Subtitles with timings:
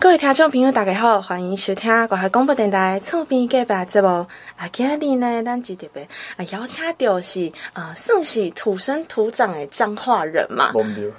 [0.00, 4.26] 各位听众朋友，大家好，欢迎收听国海广播电台厝边隔壁节目。
[4.56, 10.72] 啊，今日呢，咱特别啊邀请到是啊，算是土生土长的彰化人嘛，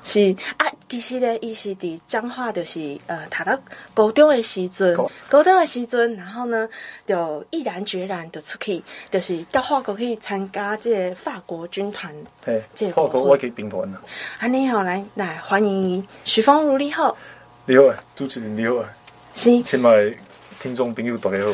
[0.04, 3.60] 是啊，其实呢，伊是伫彰化，就是呃，读到
[3.94, 4.98] 高中的时阵，
[5.29, 6.68] 高中的时阵，然后呢，
[7.06, 12.12] 就毅然决然就出去，就是到法国去参加这个法国军团。
[12.44, 12.60] 嘿，
[12.90, 14.02] 法国我去兵团了。
[14.40, 17.16] 啊，你好，来来欢迎许峰如，你好。
[17.64, 18.90] 你好啊，主持人你好啊，
[19.36, 20.18] 是，亲爱
[20.60, 21.52] 听众朋友大家好。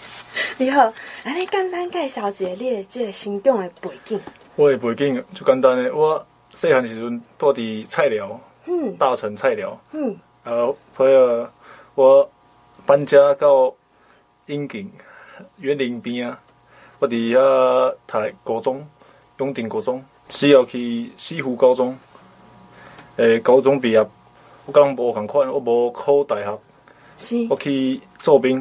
[0.56, 4.18] 你好，啊，你简单介绍一下你的这个成长的背景。
[4.56, 11.46] 我的背景就简单的，我细汉时阵住伫菜寮，嗯，大城菜寮，嗯，呃，后来
[11.96, 12.30] 我
[12.86, 13.74] 搬家到
[14.46, 14.90] 永定
[15.58, 16.40] 园林边啊，
[16.98, 18.88] 我伫遐读高中，
[19.36, 21.98] 永定高中，需要去西湖高中，
[23.16, 24.02] 诶、欸，高中毕业。
[24.72, 26.58] 我刚无同款，我无考大学，
[27.18, 28.58] 是我去做兵，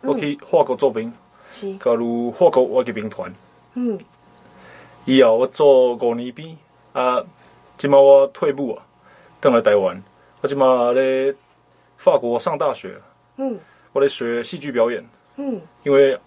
[0.00, 1.12] 嗯、我去法国做兵，
[1.52, 3.30] 是加入法国我去兵团。
[3.74, 3.98] 嗯，
[5.04, 6.56] 以后我做五年兵，
[6.94, 7.22] 啊，
[7.76, 8.82] 即马我退伍啊，
[9.42, 10.02] 转来台湾，
[10.40, 11.34] 我即马咧
[11.98, 12.98] 法国上大学。
[13.36, 13.58] 嗯，
[13.92, 15.06] 我咧学戏剧表演。
[15.36, 16.18] 嗯，因为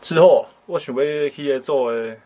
[0.00, 2.16] 之后我想要去做诶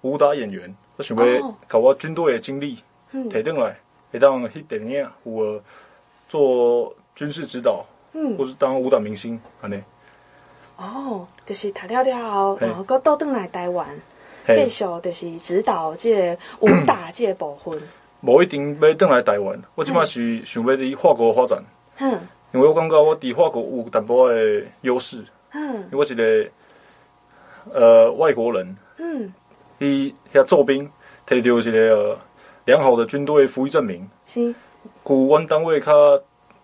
[0.00, 2.78] 武打演员，我想要搞我军队诶经历
[3.10, 3.76] 提转来。
[4.16, 5.60] 会当去电影，我
[6.26, 9.82] 做军事指导，嗯，或是当舞蹈明星，安尼。
[10.78, 13.86] 哦，就是读了了后，然后搁倒转来台湾，
[14.46, 17.78] 继续就是指导这个武打这个部分。
[18.22, 21.62] 无一定要倒来台湾，我即马是想要伫法国发展。
[21.98, 22.18] 嗯，
[22.52, 25.22] 因为我感觉我伫法国有淡薄的优势。
[25.52, 26.50] 嗯，因为我一个
[27.72, 28.76] 呃外国人。
[28.96, 29.32] 嗯，
[29.78, 30.90] 伊遐做兵，
[31.28, 32.18] 摕到一个。
[32.66, 34.54] 良好的军队服役证明，是，
[35.02, 35.92] 古阮单位较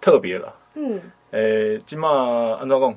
[0.00, 0.52] 特别了。
[0.74, 1.00] 嗯，
[1.30, 2.08] 诶、欸，即马
[2.60, 2.94] 安怎讲？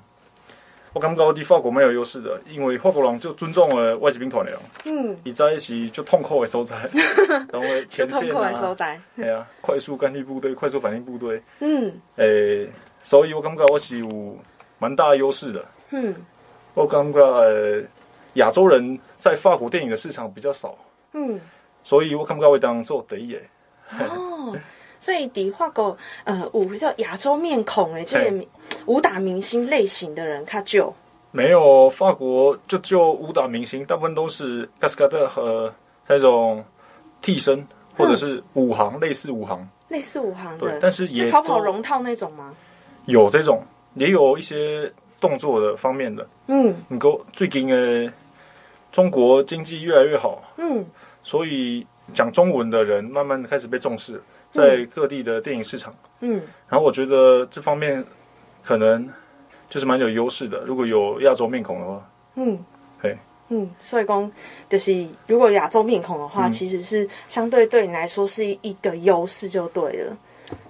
[0.92, 4.60] 我感觉我伫法国蛮有优势的，因为法国人就尊重了外籍兵团了。
[4.86, 6.76] 嗯，伊在一起就痛苦的所在，
[7.52, 8.76] 然后前线啊，
[9.16, 11.42] 对啊，快速干预部队、快速反应部队。
[11.60, 12.70] 嗯，诶、欸，
[13.04, 14.38] 所以我感觉我是有
[14.80, 15.64] 蛮大优势的。
[15.92, 16.16] 嗯，
[16.74, 17.84] 我感觉
[18.36, 20.76] 亚洲人在法国电影的市场比较少。
[21.14, 21.40] 嗯。
[21.86, 23.40] 所以我感觉会当做第一个。
[24.00, 24.58] 哦，
[25.00, 28.46] 所以伫法国，呃，有比较亚洲面孔诶，这个
[28.88, 30.92] 武打明星类型的人，他就
[31.32, 35.72] 没有法国就就武打明星，大部分都是卡斯卡特和
[36.08, 36.66] 那种
[37.22, 42.52] 替身，或者是武行，类似武行，类似武行的，对，但是也是跑跑龙套那种吗？
[43.06, 43.62] 有这种，
[43.94, 46.28] 也有一些动作的方面的。
[46.48, 48.12] 嗯，你讲最近诶，
[48.92, 50.42] 中国经济越来越好。
[50.58, 50.84] 嗯。
[51.26, 54.22] 所以讲中文的人慢慢开始被重视，
[54.52, 55.94] 在各地的电影市场。
[56.20, 58.06] 嗯，然后我觉得这方面
[58.64, 59.10] 可能
[59.70, 60.64] 就是蛮有优势的。
[60.66, 62.58] 如果有亚洲面孔的话，嗯，
[63.02, 63.18] 对，
[63.50, 64.32] 嗯，所以讲
[64.70, 70.18] 就是如果亚洲面孔的话，其实是相对对你来说是一个优势就对了。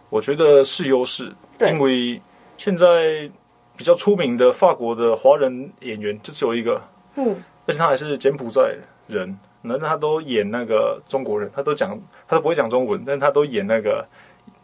[0.09, 1.29] 我觉得是优势，
[1.59, 2.21] 因为
[2.57, 3.29] 现在
[3.75, 6.81] 比较出名的法国的华人演员就只有一个，
[7.15, 7.35] 嗯，
[7.65, 8.73] 而且他还是柬埔寨
[9.07, 9.37] 人。
[9.67, 14.05] 那他都演那个中国人，他都讲，他都不会讲中文，但他都演那个，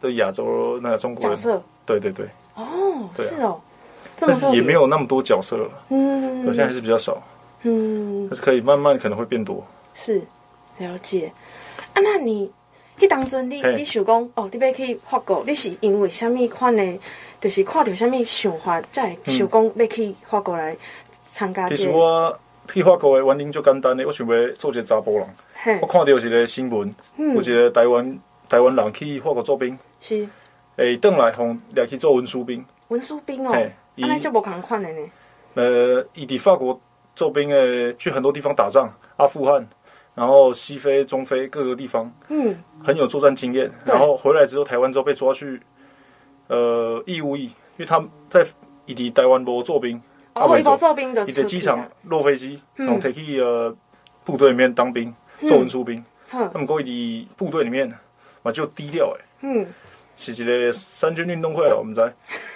[0.00, 1.62] 都亚洲那个中国人角色。
[1.84, 2.24] 对对对。
[2.54, 3.60] 哦，对啊、是哦。
[4.16, 5.68] 但是也没有那么多角色了。
[5.88, 6.46] 嗯。
[6.46, 7.20] 我现在还是比较少。
[7.62, 8.28] 嗯。
[8.30, 9.66] 但是可以慢慢可能会变多。
[9.92, 10.22] 是，
[10.78, 11.32] 了解。
[11.94, 12.48] 啊，那你，
[13.00, 16.98] 迄当阵你你想讲哦，你要去法国，你是因为什么款的？
[17.40, 20.76] 就是看到什么想法，才想讲要去法国来
[21.24, 21.76] 参加这个？
[21.76, 22.38] 其实我。
[22.70, 25.78] 去法国的原因就简单的，我想要做一个查甫人。
[25.80, 28.18] 我看到一个新闻，嗯、有一个台湾
[28.48, 30.28] 台湾人去法国做兵，是，
[30.76, 32.64] 诶，转来互掠去做文书兵。
[32.88, 35.10] 文书兵哦，安尼就无同款的呢。
[35.54, 36.80] 呃，伊伫法国
[37.14, 39.66] 做兵诶，去很多地方打仗，阿富汗，
[40.14, 43.70] 然后西非、中非各个地方，嗯，很有作战经验。
[43.84, 45.60] 然后回来之后，台湾之后被抓去，
[46.46, 47.44] 呃，义务役，
[47.76, 48.46] 因为他在
[48.86, 50.00] 伊伫台湾无做兵。
[50.34, 53.74] 哦，一个做兵的，你在机场落飞机，然后提去呃
[54.24, 56.02] 部队里面当兵，做文书兵。
[56.28, 57.92] 他们过去部队里面
[58.42, 59.66] 嘛就低调诶，嗯，
[60.16, 62.00] 是一个三军运动会了，我们知。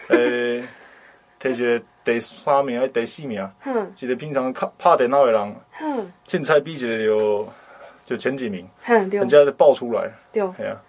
[0.09, 0.65] 诶，
[1.39, 3.47] 提一个第三名还是第四名？
[3.67, 7.47] 嗯，一个平常看拍电脑的人，嗯，凊彩比一个有
[8.07, 10.81] 就前几名，人家就爆出来，对，系啊。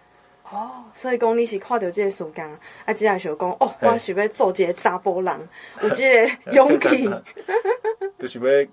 [0.50, 2.46] 哦，所以讲你是看到这个事件，
[2.86, 5.50] 啊，只系想讲哦，我想要做一个查甫人，
[5.82, 7.10] 有这个勇气，
[8.18, 8.68] 就是要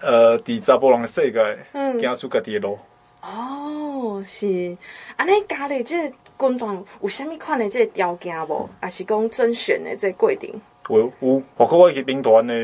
[0.00, 2.78] 呃，伫查甫人的世界，嗯，走出家己的路。
[3.20, 4.74] 哦，是，
[5.16, 8.66] 安尼家里这个军团有啥物款的这个条件无？
[8.80, 10.58] 还是讲甄选的这个规定？
[10.88, 12.54] 有有，包括我去兵团的，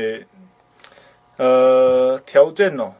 [1.37, 2.91] 呃，条件哦，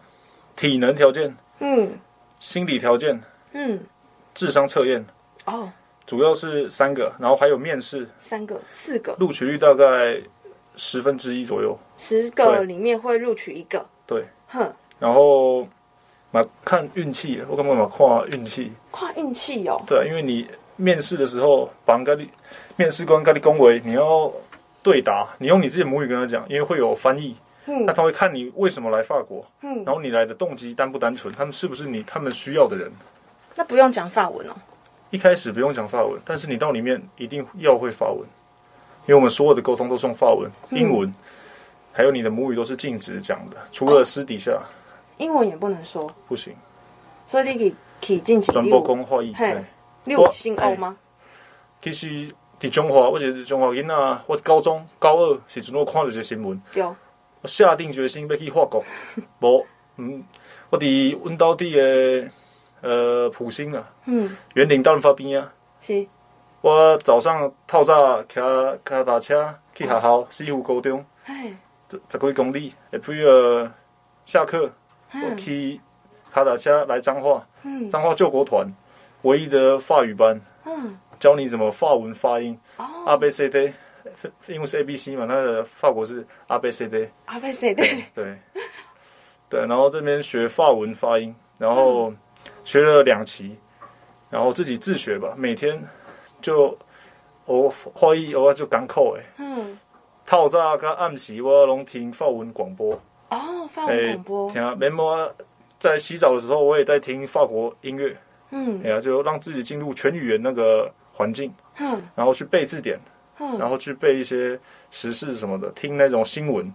[0.56, 1.98] 体能条件，嗯，
[2.38, 3.20] 心理条件，
[3.54, 3.80] 嗯，
[4.36, 5.04] 智商测验，
[5.48, 5.70] 哦，
[6.06, 10.22] 主要是三个，然后还有面试，三个、四个，录取率大概
[10.78, 15.68] 十分之一左右，十个里面会录取一个，对，哼，然后。
[16.30, 18.70] 嘛，看运气，我干嘛嘛跨运气？
[18.92, 19.82] 跨运气哦。
[19.88, 20.46] 对啊，因为你
[20.76, 22.30] 面试的时候，帮跟你
[22.76, 24.30] 面试官跟你恭维，你要
[24.84, 27.34] 对答，你用你自己母语跟他讲，因为会有翻译。
[27.66, 27.86] 嗯。
[27.86, 32.92] 那他会看你为什么来法国，嗯，然后你来的动机单不单纯，他们是不是你他们需要的人？
[33.56, 34.54] 那不用讲法文哦。
[35.10, 38.20] 一开始不用讲法文，但是你到里面一定要会法文，
[39.06, 41.16] 因为我们所有的沟通都是用法文、英文，嗯、
[41.94, 44.52] 还有你的母语都是禁止讲的，除了私底下。
[44.52, 44.64] 哦
[45.18, 46.54] 英文也不能说，不行，
[47.26, 47.76] 所以你可以
[48.06, 49.34] 可以进行全部讲华语。
[49.34, 49.58] 嘿，
[50.04, 50.96] 你有新欧吗？
[51.82, 54.22] 其实在中华，我是中华囡仔。
[54.28, 56.62] 我高中高二时阵，我看到一个新闻，
[57.42, 58.84] 我下定决心要去法国。
[59.40, 59.66] 无，
[59.96, 60.24] 嗯，
[60.70, 62.30] 我伫阮兜底的
[62.82, 66.08] 呃普星啊，嗯，园林大润发边啊，是。
[66.62, 71.56] 我早上透早骑脚踏车去学校，西湖高中，哎，
[71.90, 73.72] 十十几公里，呃
[74.26, 74.70] 下课。
[75.14, 75.80] 我骑
[76.32, 77.48] 卡达车来彰化，
[77.90, 78.68] 彰化救国团
[79.22, 80.98] 唯一的法语班，嗯。
[81.20, 82.56] 教你怎么法文发音
[83.08, 83.74] ，A B C D，
[84.46, 88.38] 因为是 A B C 嘛，那个法国是 A B C D，A B C D，对，
[89.50, 92.14] 对，然后这边学法文发音，然后
[92.64, 93.56] 学了两期，
[94.30, 95.82] 然后自己自学吧，每天
[96.42, 96.78] 就
[97.46, 99.78] 我会议我就港口诶，嗯，
[100.26, 102.94] 透早跟暗时我拢听法文广播。
[103.30, 104.52] 哦，法文广播。
[104.52, 105.32] 听啊，没么
[105.80, 108.16] 在洗澡的时候，我也在听法国音乐。
[108.52, 111.54] 嗯，哎呀，就让自己进入全语言那个环境。
[111.80, 113.00] 嗯，然后去背字典。
[113.40, 114.60] 嗯，然后去背一些
[114.90, 116.74] 时事什么的，听那种新闻。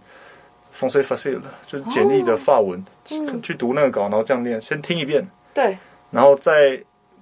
[0.75, 2.83] français facile 就是简历的法文，
[3.43, 5.23] 去读那个稿，然后这样念，先听一遍。
[5.53, 5.77] 对。
[6.11, 6.81] 然后再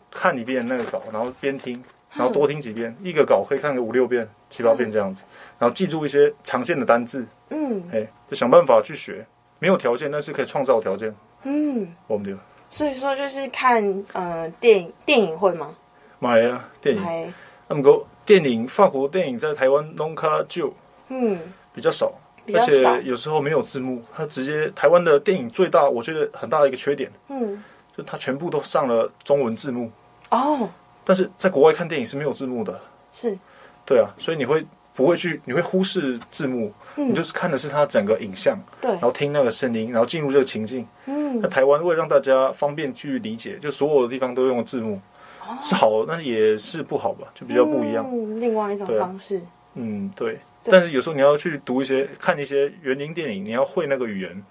[0.09, 1.83] 看一遍那个稿，然后边听，
[2.13, 5.23] 然后多听几遍，一个稿可以看个五六遍、七八遍这样子，
[5.59, 7.25] 然后记住一些常见的单字。
[7.49, 9.25] 嗯，哎，就想办法去学，
[9.59, 11.13] 没有条件，但是可以创造条件。
[11.43, 12.35] 嗯，我们就。
[12.69, 15.75] 所以说就是看呃电影，电影会吗？
[16.19, 17.33] 买啊，电影。
[17.67, 20.73] 那么个电影，法国电影在台湾弄卡就
[21.09, 21.39] 嗯。
[21.73, 22.11] 比较少，
[22.53, 27.63] 而且有时候没有字幕，它直接台湾的电影最大，我觉得很大的一个缺点，嗯，
[28.01, 29.91] 就它全部都上了中文字幕
[30.29, 30.67] 哦，
[31.03, 32.79] 但是在国外看电影是没有字幕的，
[33.13, 33.37] 是，
[33.85, 34.65] 对啊，所以你会。
[34.93, 40.85] 不会去，你会忽视字幕，嗯、你就是看的是它整个影像，对，然后听那个声音，然后进入这个情境。
[41.05, 44.99] 嗯，那台湾为了让大家方便去理解，就所有的地方都用字幕，
[45.47, 48.05] 哦、是好，但是也是不好吧，就比较不一样。
[48.11, 49.37] 嗯，另外一种方式。
[49.37, 49.41] 啊、
[49.75, 50.37] 嗯，对。
[50.61, 54.43] 对，但是有时候你要去读一些、看一些园林电影，你要会那个语言，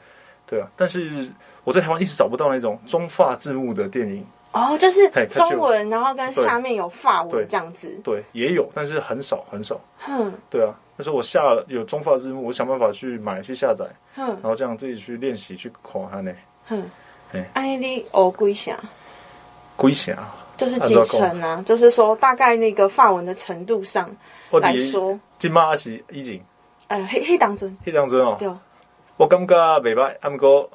[0.46, 0.66] 对啊。
[0.74, 1.28] 但是
[1.70, 4.26] 我在台湾一直找不到那种中法字幕的电影。
[4.50, 7.86] 哦，就是中文，然后跟下面有法文这样子。
[8.02, 9.80] 对，对，也有，但是很少很少。
[10.00, 13.86] 哼，对啊，但是我下了有中法字幕，我想办法去买去下载，
[14.16, 16.32] 哼，然后这样自己去练习去看它呢。
[16.66, 16.82] 哼，
[17.32, 18.80] 哎，哎，你学几下？
[19.78, 20.18] 几下？
[20.56, 21.62] 就是几成啊？
[21.64, 24.10] 就是说大概那个法文的程度上
[24.50, 26.42] 来说，今嘛是已经。
[26.88, 27.78] 哎，黑黑当真？
[27.84, 28.34] 黑当真哦。
[28.36, 28.50] 对。
[29.16, 30.68] 我感觉袂歹，啊，不过。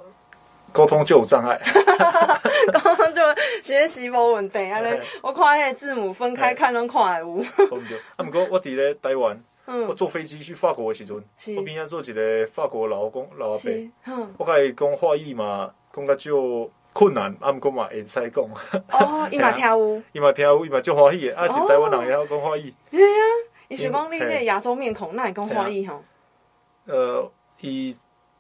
[0.76, 1.58] 沟通就有障碍，
[2.74, 3.22] 沟通就
[3.64, 7.42] 学习无问题安尼，我看迄个字母分开看拢看会有。
[8.18, 9.38] 啊，不过我伫咧台湾，
[9.88, 11.16] 我坐飞机去法国的时阵，
[11.56, 18.44] 我边仔做一个法国老公老阿伯，我甲伊讲法语嘛，讲较少困难，啊，毋过嘛会使讲。
[18.92, 22.74] 哦，伊嘛 听有，伊嘛听有，伊嘛足欢喜的，啊，是台湾人会晓讲法语。
[22.92, 23.24] 对啊，
[23.70, 26.04] 伊是讲你这个亚洲面孔，那会讲法语吼？
[26.88, 27.96] 呃，伊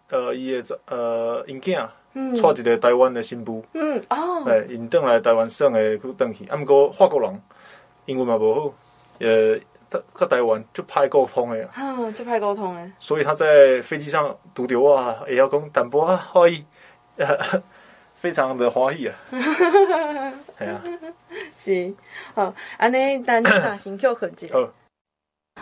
[0.09, 1.87] 呃伊的呃因囝。
[2.15, 7.41] 娶一个台湾的新妇，嗯哦，哎，因转来台湾省的去转去，啊，毋过法国人
[8.05, 8.73] 英文嘛无好，
[9.19, 16.65] 呃，他他台湾就歹沟通的，嗯，就歹沟通的，所以他在飞机上拄着我，也要讲淡薄啊，欢喜，
[18.15, 19.15] 非常的欢喜啊，
[20.57, 20.81] 系啊，
[21.57, 21.93] 是，
[22.33, 24.55] 好，安尼等你打先叫佢一下。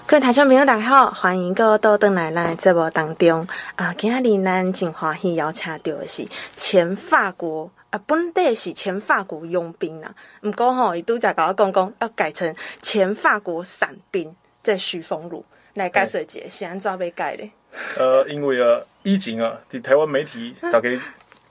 [0.07, 3.93] 各位听众朋友，大家好，欢迎各位到登来咱节目当中啊！
[3.95, 10.13] 今日咱真欢喜邀请到的是前法国啊，本地是前法国佣兵啦。
[10.41, 15.45] 毋过吼，伊拄则甲我讲讲要改成前法国伞兵，在许峰路
[15.75, 17.49] 来解说一下，是安怎要改的？
[17.97, 20.89] 呃，因为啊，以前啊，伫台湾媒体大概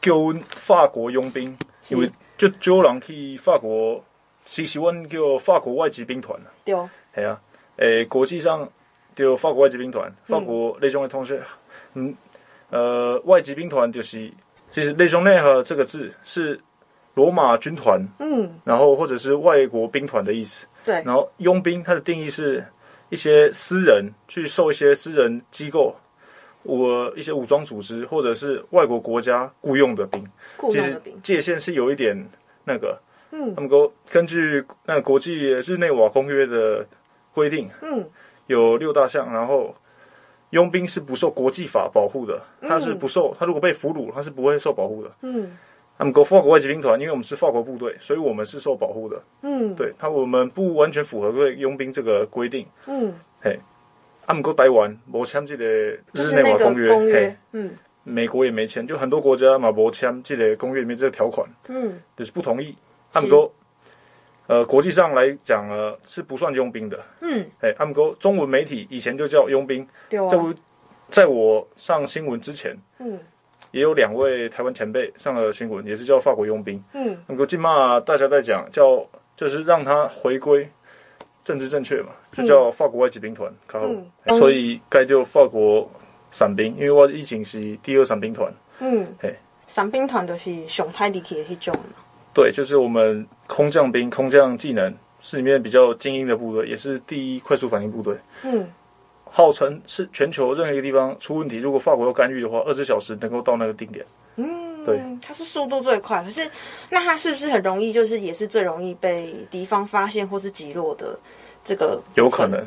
[0.00, 1.56] 叫阮法国佣兵，
[1.88, 2.10] 因为。
[2.38, 4.02] 就招人去法国，
[4.44, 6.74] 其实阮叫法国外籍兵团对，
[7.14, 7.40] 系啊，
[7.76, 8.68] 诶，国际上
[9.14, 11.40] 叫法国外籍兵团，法国那种的同学，
[11.94, 12.14] 嗯，
[12.70, 14.30] 呃，外籍兵团就是，
[14.70, 16.60] 其实那种内河这个字是
[17.14, 22.64] 罗马军团，嗯，然后或者是外国兵团的意思，对，然后佣兵它的定义是
[23.10, 25.94] 一些私人去受一些私人机构。
[26.64, 30.24] 我一些武装组织或者是外国国家雇佣的兵，
[30.70, 32.16] 其实界限是有一点
[32.62, 32.96] 那个，
[33.32, 36.86] 嗯，他们说根据那个国际日内瓦公约的
[37.34, 38.04] 规定，嗯，
[38.46, 39.74] 有六大项，然后
[40.50, 45.56] 佣兵是不受国际法保护的，他是不受，他如果被俘虏，他是不会受保护的，嗯，
[45.98, 53.58] 他们国法国外籍兵团，因为我们是法国部队，所以我们是受保护的，嗯，对他我们不完全符合对佣兵这个规定，嗯，嘿。
[54.24, 57.72] 他们过台湾没签这个日内瓦公约，公约嗯，
[58.04, 62.74] 美国也没签，就很多国家嘛没签这个公约里面这个条款，嗯，就是不同意。
[63.12, 63.52] 他们说，
[64.46, 70.30] 呃，国际上来讲呢是不算佣兵的，嗯，哎，他们说中文媒体以前就叫佣兵，对啊，
[71.08, 73.18] 在我上新闻之前，嗯，
[73.70, 79.06] 也有两位台湾前辈上了新闻，也是叫法国佣兵，嗯，那么今嘛大家在讲叫
[79.36, 80.68] 就是让他回归。
[81.44, 84.06] 政治正确嘛，就叫法国外籍兵团，嗯，
[84.38, 85.90] 所以该叫法国
[86.30, 88.48] 伞兵，因为我以前是第二伞兵团。
[88.78, 89.34] 嗯，嘿，
[89.66, 91.74] 伞兵团都是上派力气的那种。
[92.32, 98.16] 对，就是我们空降兵，空降技能是里面比较精英的部队，也是第一快速反应部队。
[98.44, 98.66] 嗯，
[99.30, 104.02] 号称是全球任何一个地方出问题，如果法国要干预的话，二十小时能够到那个定点。
[104.36, 106.50] 嗯，对，它是速度最快，可是
[106.88, 111.18] 那它是不是很容易，就是也是最容易被敌方发现或是击落的？
[111.62, 112.58] 这个有可能，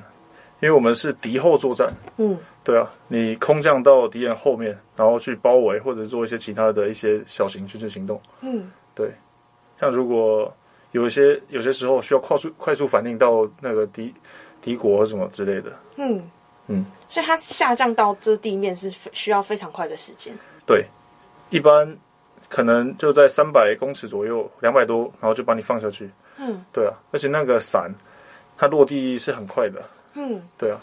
[0.62, 1.92] 因为我们是敌后作战。
[2.18, 8.22] 嗯，对啊，你空降到敌人后面，然后去包围或者做一些其他的一些小型军事行动。
[8.42, 9.10] 嗯，对，
[9.80, 10.54] 像如果
[10.96, 14.14] 有一些有些时候需要快速快速反应到那个敌
[14.62, 15.70] 敌国什么之类的。
[15.98, 16.24] 嗯
[16.68, 20.34] 嗯，所以它下降到这地面是需要非常快的时间。
[20.66, 20.86] 对。
[21.52, 21.96] 一般
[22.50, 26.10] 可能就在三百公尺左右，两百多，然后就把你放下去。
[26.38, 27.94] 嗯，对啊，而且那个伞，
[28.58, 29.84] 它落地是很快的。
[30.14, 30.80] 嗯，对啊。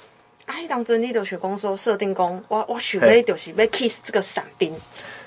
[0.46, 4.72] 啊，当阵你就是讲说设定讲，我我想要就是要 kiss 这个伞兵。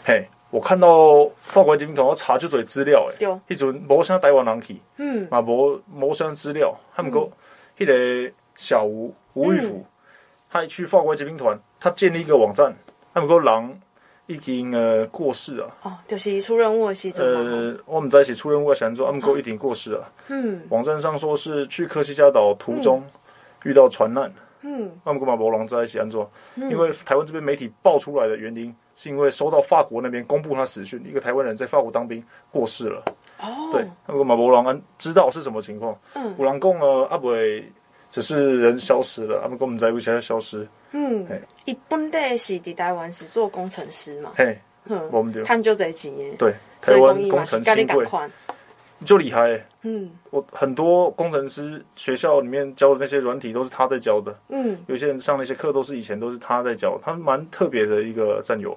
[0.06, 3.16] 嘿，我看到法国军团我查就做资料诶。
[3.20, 3.40] 对。
[3.54, 4.80] 一阵无啥台湾人去。
[4.98, 5.28] 嗯。
[5.30, 7.22] 嘛无无啥资料，他们讲，
[7.78, 9.86] 迄个小吴吴玉甫，
[10.50, 12.74] 他去法国军团，他建立一个网站，
[13.14, 13.82] 他们讲人。
[14.28, 17.24] 已经呃过世了哦，就是出任务的时阵。
[17.24, 20.12] 呃，我们在一起出任务的时阵，他们哥已经过世了。
[20.30, 23.04] 嗯，网站上说是去科西嘉岛途中
[23.66, 24.34] 遇到船难。
[24.62, 26.28] 嗯，他们跟马博龙在一起安坐。
[26.56, 33.04] 因为台湾这边媒体爆出来的原因，是因为收到法国那边公布他死讯，一个台湾人在法国当兵过世了。
[33.40, 35.98] 哦，对，那个马博朗安知道是什么情况。
[36.14, 37.70] 嗯，有人讲呢，阿伟
[38.12, 40.66] 只是人消失了，他们跟我们在一起才消失。
[40.92, 41.28] 嗯，
[41.66, 44.58] 一般的是在台湾是做工程师嘛，嘿，
[45.12, 48.08] 我们就看就这几年，对，台湾工程新贵，
[49.04, 58.76] 就厉害，嗯，我很多工程师学校里面教的那些软体都是他在教的，嗯，有些人上那些课都是以前都是他在教，他蛮特别的一个战友，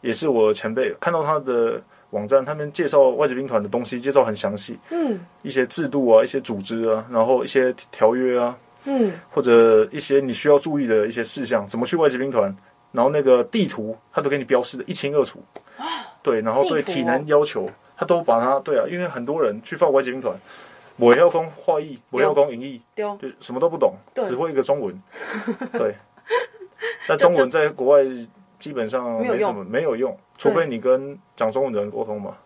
[0.00, 8.56] 也是我前辈，看到他的网站，他们介绍外籍兵团的东西，介绍很详细，嗯，一些制度啊，一些组织啊，然后一些条约啊。
[8.84, 12.56] 嗯，或者一些你需要注意的一些事项，怎么去外籍兵团，
[12.92, 15.42] 然后那个地图他都给你标示的一清二楚。
[16.22, 20.32] 对，然后对体能要求，他都把它对啊，因为很多人去放外籍兵团，
[20.96, 25.02] 我要讲华语，我要讲英语，对，什么都不懂，只会一个中文。
[25.74, 25.94] 对，
[27.08, 28.04] 那中文在国外
[28.68, 32.36] 基本上没什么，没有用，除非你跟讲中文的人沟通嘛。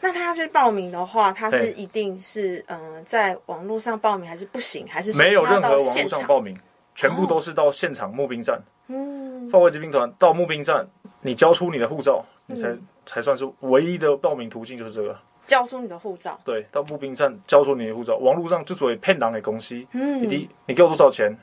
[0.00, 4.86] 那他去报名的话，他是一定是嗯、呃，在网络上报名还是不行？
[4.88, 6.58] 还是没有任何网络上报名，
[6.94, 8.58] 全部都是到现场募兵站。
[8.88, 10.86] 嗯，法国外籍兵团到募兵站，
[11.20, 15.14] 你交出你的护照，你才、嗯、才算是唯一的报名途径，就是这个。
[15.44, 16.40] 交出你的护照。
[16.42, 18.16] 对，到募兵站交出你的护照。
[18.16, 19.86] 网络上就作为骗人的公司。
[19.92, 21.36] 嗯，你你给我多少钱，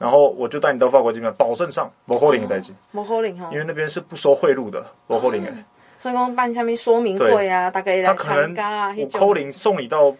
[0.00, 2.72] 然后我就带你到法国外籍兵团，保证上无可能的代志。
[2.92, 5.52] 无可能哈，因为那边是不收贿赂的，无可能的。
[5.98, 10.10] 所以讲办下面说明会啊，大概来参加啊，五扣零送你到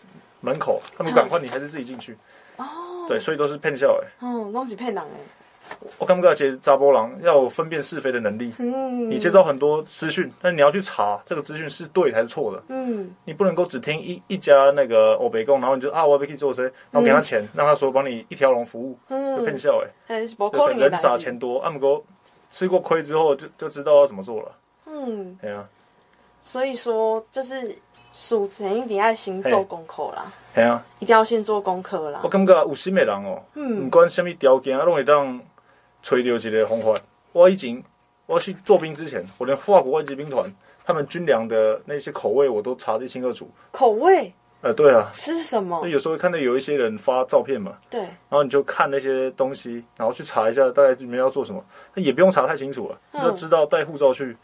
[0.43, 2.15] 门口，他们赶快你还是自己进去。
[2.59, 2.65] 哦，
[3.09, 4.29] 对，所以都是骗笑哎。
[4.29, 5.39] 哦，都是骗人哎。
[5.99, 8.53] 我感觉其实查波郎要有分辨是非的能力。
[8.59, 9.11] 嗯。
[9.11, 12.62] 你接到很多资讯，但你要去查这个资讯是对还是错的。
[12.69, 13.15] 嗯。
[13.25, 18.99] 你不能够只听一一家那个欧北共，然后你就啊，我要去做谁，然后给他钱，让他说帮你一条龙服务。
[19.09, 19.37] 嗯。
[19.37, 20.19] 就骗笑哎。
[20.77, 22.03] 人傻钱多，阿姆哥
[22.50, 24.53] 吃过亏之后就就知道要怎么做了。
[24.87, 25.69] 嗯，对啊，
[26.43, 27.77] 所以说，就是
[28.12, 30.33] 数前一定要先做功课啦。
[30.53, 32.23] 系啊，一定要先做功课啦。
[32.25, 35.41] 我感觉有心的人哦，嗯，不管什么条件，拢会当
[36.02, 37.00] 找到一个方法。
[37.33, 37.83] 我以前
[38.26, 40.45] 我去做兵之前，我连法国外籍兵团
[40.85, 43.49] 他们军粮的那些口味我都查得一清二楚。
[43.71, 44.33] 口味？
[44.62, 45.11] 呃，对啊。
[45.14, 45.88] 吃什么？
[45.88, 51.64] 有时候会看到有一些人发照片嘛，对，然后你就看那些东西，然后去查一下大概里面要做什么。
[51.95, 54.37] 那也不用查太清楚了，你、就知道带护照去，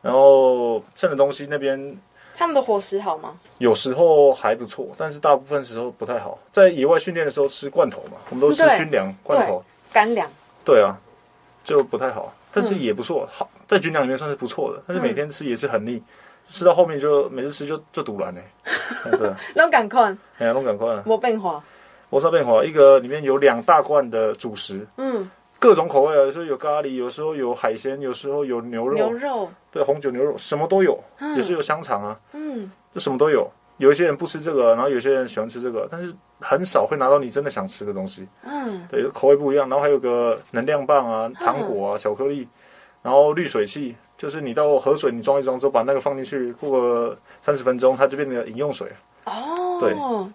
[0.00, 1.96] 然后剩的东西那边。
[2.34, 3.38] 他们的伙食好吗？
[3.58, 6.36] 有时候还不错，但是大部分时候不太好。
[6.50, 10.28] 在野外训练的时候吃罐头嘛，我们都吃军粮罐头、干粮。
[10.64, 10.96] 对啊，
[11.64, 13.28] 就不太好，但是也不错。
[13.30, 16.02] 好，在军粮里面算是不错的，但是每天吃也是很腻，
[16.48, 18.40] 吃到后面就每次吃就就堵了呢。
[19.18, 20.04] 对，那种感快。
[20.38, 21.02] 哎呀，那种感快。
[21.04, 21.62] 没变化。
[22.10, 22.64] 没啥变化。
[22.64, 24.86] 一个里面有两大罐的主食。
[24.96, 25.30] 嗯。
[25.58, 28.96] 各种口味啊，有时候有咖喱，有时候有海鲜，有时候有牛肉。
[28.96, 29.48] 牛肉。
[29.70, 32.18] 对，红酒牛肉什么都有，嗯、也是有香肠啊。
[32.32, 33.48] 嗯，就什么都有。
[33.82, 38.28] 有一些人不吃这个，然后有些人喜欢吃这个，但是很少会拿到你真的想吃的东西。
[38.44, 39.68] 嗯，对，口味不一样。
[39.68, 42.46] 然后还有个能量棒啊，糖果啊，巧克力，
[43.02, 48.86] 然后滤水器，就是你到河水你装一装之后，把那个放进去，过个三十分钟，它就变成饮用水。
[49.24, 49.92] 哦，对，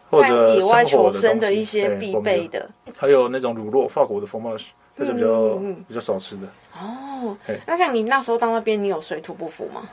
[0.09, 5.27] 或者野外求生的一些必备的，还有那种乳酪，法国的 fromage，这是比较、
[5.61, 6.47] 嗯、比较少吃的。
[6.73, 9.83] 哦，那像你那时候到那边，你有水土不服吗？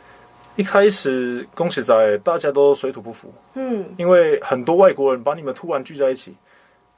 [0.57, 6.35] 一开始恭喜仔大家都水土不服，嗯，因为很多外国人把你们突然聚在一起，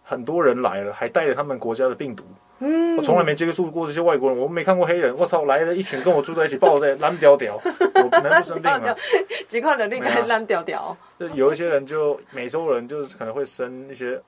[0.04, 2.24] 很多人来了，还带着他们国家的病毒。
[2.58, 5.14] 嗯，我从来没接触过这些外国人，我没看过黑人。
[5.18, 8.94] 我操，来了一群跟我住在一起，抱在烂屌屌， 我能不生病吗？
[9.48, 10.96] 几块能力该烂屌屌。
[11.18, 14.18] 就有一些人就美洲人，就是可能会生一些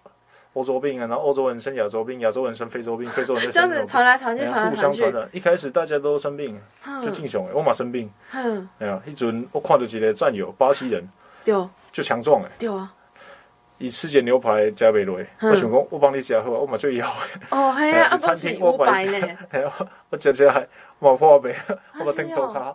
[0.59, 5.29] 欧洲病啊，然后欧洲人生亚洲病，亚洲人生非洲病，非洲人 生这样子传来传去，传来传去，互相传染。
[5.33, 6.61] 一开始大家都生病，
[7.03, 11.09] 就敬雄哎，我嘛生病，嗯，哎呀，一阵我看到一个战友，巴西人，
[11.45, 11.55] 对，
[11.93, 12.93] 就强壮哎，对啊。
[13.81, 17.57] 以吃点牛排加贝类，我想讲我帮你加好，我嘛最要的。
[17.57, 19.21] 哦，系啊，啊，餐厅我摆呢。
[19.53, 19.73] 系啊，
[20.11, 20.67] 我加加还
[21.01, 21.55] 冇破杯，
[22.01, 22.59] 我把灯偷卡。
[22.59, 22.75] 啊，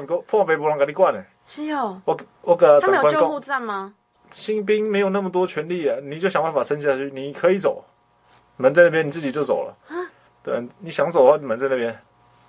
[0.00, 1.22] 唔过破杯不能跟你管呢。
[1.44, 2.00] 是哦。
[2.06, 3.02] 我我跟长官讲。
[3.02, 3.92] 他们有救护站吗？
[4.30, 7.10] 新兵没有那么多权利啊，你就想办法撑下去。
[7.14, 7.84] 你可以走，
[8.56, 9.76] 门在那边，你自己就走了。
[9.88, 9.96] 啊。
[10.42, 11.96] 对，你想走的话，门在那边。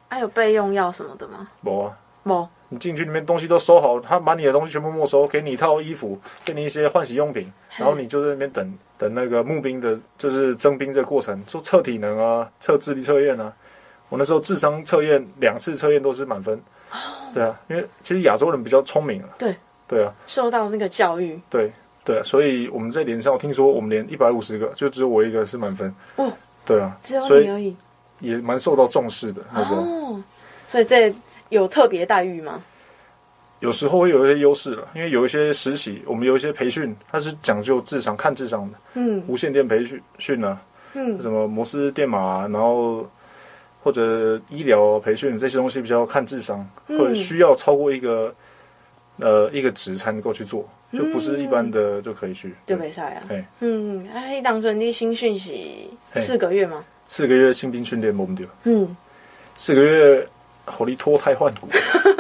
[0.10, 1.50] 还有备用药什么的吗？
[1.64, 1.98] 冇啊。
[2.26, 2.48] 冇。
[2.72, 13.52] 你进去里面东西都收好，他把你的东西全部没收，给你一套衣服，给你一些换洗用品，然后你就在那边等等那个募兵的，就是征兵这个过程，做测体能啊，测智力测验啊。
[14.10, 16.62] 我那时候智商测验两次测验都是满分。
[17.34, 19.30] 对啊，因为其实亚洲人比较聪明啊。
[19.38, 19.56] 对。
[19.90, 20.14] 对啊。
[20.28, 21.38] 受到那个教育。
[21.50, 21.70] 对
[22.06, 25.94] 对啊，所以我们在连上，我听说我们连一百五十个，就只有我一个是满分。
[26.16, 26.32] 哦。
[26.64, 26.98] 对啊。
[27.04, 27.76] 只有你而已。
[28.20, 29.82] 也蛮受到重视的那时候。
[29.82, 30.24] 哦。
[30.66, 31.14] 所以这。
[31.50, 32.62] 有特别待遇吗？
[33.60, 38.78] 有时候会有一些优势了，因为有一些实习，我们有一些培训，它是讲究智商、看智商的。
[38.94, 40.62] 嗯，无线电培训训啊，
[40.94, 43.04] 嗯，什么摩斯电码啊，然后
[43.82, 48.32] 或者医疗培训这些东西比较看智商，嗯、或者需要超过一个
[49.20, 52.54] 呃一个职才能够去做，就不是一般的就可以去。
[52.66, 53.22] 就没啥呀。
[53.28, 55.52] 对嗯，哎，当初你新训是
[56.16, 56.84] 四个月吗？
[57.08, 58.96] 四个月新兵训练，我们就嗯，
[59.56, 60.28] 四个月。
[60.72, 61.68] 火力脱胎换骨，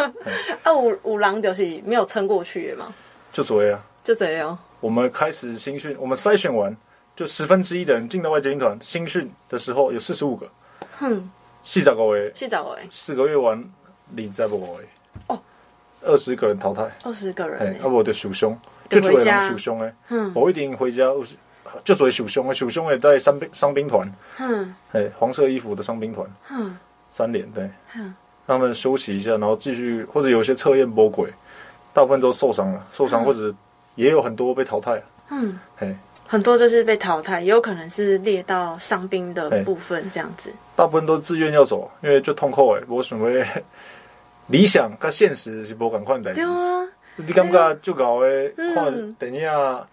[0.64, 2.92] 啊，五五郎就是没有撑过去嘛，
[3.32, 4.58] 就这样，就这样。
[4.80, 6.76] 我们开始新训，我们筛选完，
[7.16, 8.76] 就十分之一的人进到外籍兵团。
[8.82, 10.50] 新训的时候有四十五个，
[10.98, 11.30] 哼，
[11.64, 13.64] 四十个位，四十个位，四个月完，
[14.18, 14.80] 二十个位，哦，
[16.04, 18.58] 二十个人淘汰，二十个人，啊，我的受伤，
[18.90, 21.06] 就做人受伤诶，嗯，我一定回家，
[21.84, 26.78] 就做受伤诶，受伤诶在伤兵伤兵团，嗯，哎，黄色衣服的伤兵团，嗯，
[27.12, 28.14] 三连对，嗯。
[28.48, 31.32] 让他们休息一下，然后继续，或者有些测验魔鬼，
[31.94, 33.54] 大部分都受伤了，受伤或者
[33.94, 35.00] 也有很多被淘汰。
[35.30, 40.52] 嗯，嘿，很多就是被淘汰，也有可能是列到伤兵的部分这样子。
[40.76, 42.82] 大部分都自愿要走，因为就痛苦哎。
[42.88, 43.46] 我认为
[44.50, 46.34] 理想甲现实是不赶快的。
[46.34, 46.86] 对啊，
[47.16, 49.88] 你感觉就搞诶，看电影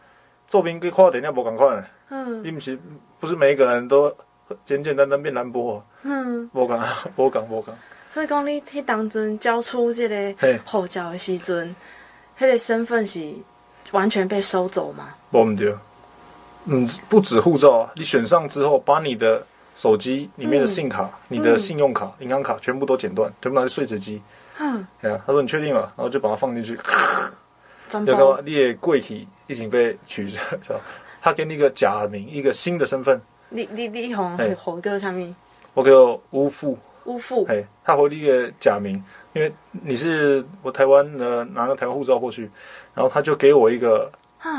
[0.48, 1.84] 做兵跟看电影不赶快。
[2.08, 2.78] 嗯，你不是
[3.20, 4.14] 不是每一个人都
[4.64, 5.84] 简简单单变兰博。
[6.02, 6.78] 嗯，无讲
[7.16, 7.74] 无共无共。
[8.12, 11.74] 所以讲，你迄当阵交出这个护照的时阵，
[12.38, 13.30] 迄个身份是
[13.90, 15.08] 完全被收走吗？
[15.30, 15.74] 不对，
[16.64, 24.22] 嗯，不止护照，你选上之后，把你的手机里面的信卡、你的信用卡、银行卡全部都剪断，全部拿去碎纸机。
[24.58, 26.78] 嗯，他说你确定吗，然后就把它放进去。
[27.92, 28.40] 要干嘛？
[28.44, 30.40] 你的柜体已经被取消，
[31.20, 33.20] 他给你一个假名，一个新的身份。
[33.48, 35.34] 你你你红红哥上面，
[35.74, 36.78] 我叫乌富。
[37.04, 39.00] 呜呼，嘿，他回你个假名，
[39.32, 42.50] 因为你是我台湾的拿个台湾护照过去，
[42.96, 44.10] 然后他就给我一个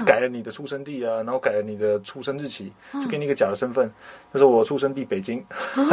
[0.05, 3.91] 改了你的出生地啊，然后改了你的出生日期，就给你一个假的身份。
[4.31, 5.45] 他说我出生地北京，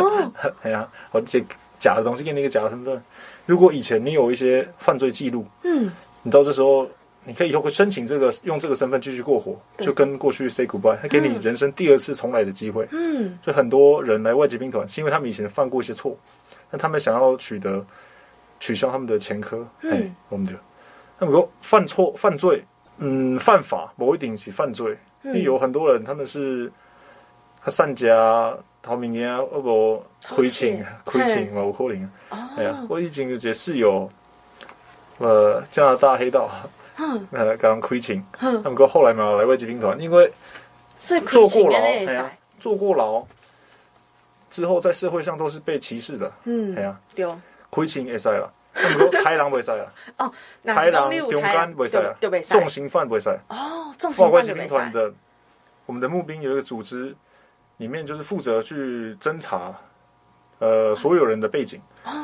[0.62, 1.44] 哎呀，我这
[1.80, 3.02] 假的东西给你一个假的身份。
[3.46, 5.90] 如果以前你有一些犯罪记录，嗯，
[6.22, 6.88] 你到这时候。
[7.26, 12.86] 你可以以后会申请这个，用这个身份继续过活，就跟过去 say goodbye，他给你人生第二次重来的机会。
[12.92, 16.14] 嗯，所以很多人来外籍兵团，是因为他们以前犯过一些错，
[16.70, 17.82] 但他们想要取得
[18.60, 19.66] 取消他们的前科。
[19.80, 20.52] 嗯，我们就，
[21.18, 22.62] 那么说犯错犯罪，
[22.98, 26.70] 嗯，犯法某一顶是犯罪，因为有很多人他们是
[27.64, 32.10] 他善加逃命呀，或不亏钱亏钱嘛，有可能。
[32.56, 34.10] 哎呀，我已经也是有，
[35.18, 36.50] 呃，加拿大黑道。
[36.98, 40.30] 嗯， 呃，刚刚亏钱，嗯，他们说后来嘛来外籍兵团，因为
[40.98, 43.24] 坐过牢，哎呀，坐过牢
[44.50, 47.26] 之后在社会上都是被歧视的，嗯，哎呀，对，
[47.70, 49.86] 亏钱会使啦，他们说开狼 不会使啦，
[50.18, 50.32] 哦，
[50.66, 52.14] 开狼中间不会使啦，
[52.48, 55.12] 重刑犯不会使，哦，重刑犯外籍兵团的，
[55.86, 57.12] 我们的募兵有一个组织，
[57.76, 59.74] 里面就是负责去侦查。
[60.60, 61.78] 呃，所有人的背景，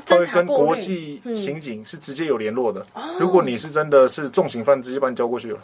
[0.06, 2.86] 他会跟国际刑警是直接有联络的。
[3.18, 5.58] 如果你是真的是重刑犯，直接把你交过去了。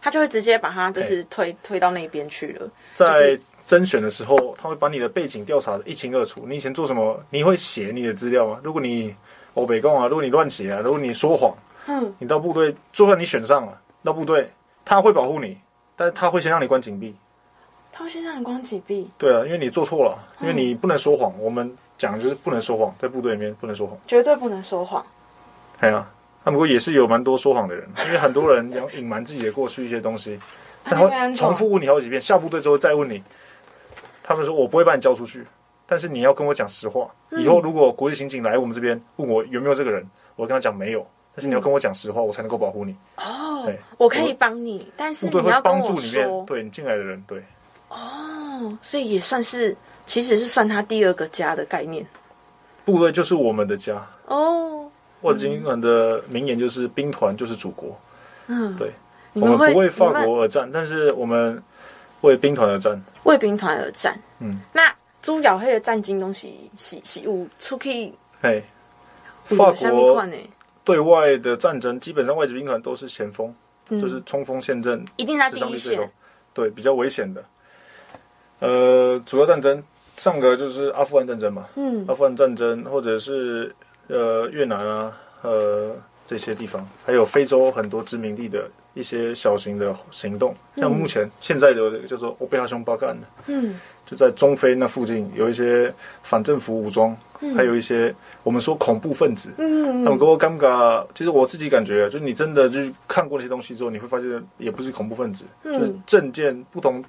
[0.00, 2.70] 他就会直接把他就是推推到那边去了。
[2.94, 6.46] 在甄选的时候，他会把你的背景调查的一清二楚。
[6.48, 7.22] 你以前做什么？
[7.30, 8.60] 你会写你的资料吗？
[8.62, 9.14] 如果你
[9.54, 11.54] 欧北共啊，如果你乱写啊，如果你说谎，
[11.88, 14.50] 嗯，你到部队，就算你选上了，到部队
[14.84, 15.58] 他会保护你，
[15.94, 17.14] 但是他会先让你关禁闭。
[17.92, 19.08] 他会先让你关几闭。
[19.18, 21.32] 对啊，因为你做错了，因为你不能说谎。
[21.38, 25.04] 我们讲就是不能说谎，在部队里面不能说谎，绝对不能说谎。
[25.78, 26.10] 对啊，
[26.42, 30.40] 那不过也是有蛮多说谎的人，因为很多人要隐瞒自己的过去一些东西，
[30.82, 33.22] 他会重复问你好几遍，下部队之后再问你。
[34.24, 35.44] 他们说我不会把你交出去，
[35.84, 37.10] 但是你要跟我讲实话。
[37.32, 42.96] 以后如果国际刑警来我们这边问我有没有这个人，我跟他讲没有，但是你要跟我讲实话，我才能够保护你。
[43.16, 47.42] 哦，对，我可以帮你，但是你要帮助里面对你进来的人，对。
[47.92, 49.76] 哦，所以也算是，
[50.06, 52.04] 其实是算他第二个家的概念。
[52.84, 54.90] 部队就是我们的家哦。
[55.20, 57.96] 外籍兵团的名言就是“兵团就是祖国”。
[58.48, 58.90] 嗯，对，
[59.34, 61.62] 我们不为法国而战，但是我们
[62.22, 63.00] 为兵团而战。
[63.22, 64.18] 为兵团而战。
[64.40, 68.12] 嗯，那朱咬黑的战争东西是是有出去。
[68.40, 68.60] 哎，
[69.44, 70.20] 法国
[70.82, 73.54] 对外的战争，基本上外籍兵团都是前锋，
[73.88, 76.10] 就是冲锋陷阵，一定在第一线。
[76.52, 77.44] 对，比较危险的。
[78.62, 79.82] 呃，主要战争
[80.16, 83.74] 上个就是阿富汗战争嘛，嗯，阿富汗战争或者是
[84.06, 85.96] 呃越南啊，呃
[86.28, 107.04] 这些地方，还有非洲很多殖民地的一些小型的行动，像目前现在的叫做欧贝哈雄巴干的，嗯，就在中非那附近有一些反政府武装，嗯、还有一些我们说恐怖分子，嗯，他们给我尴尬，其实我自己感觉，就是你真的就是看过那些东西之后，你会发现也不是恐怖分子，嗯、就是政见不同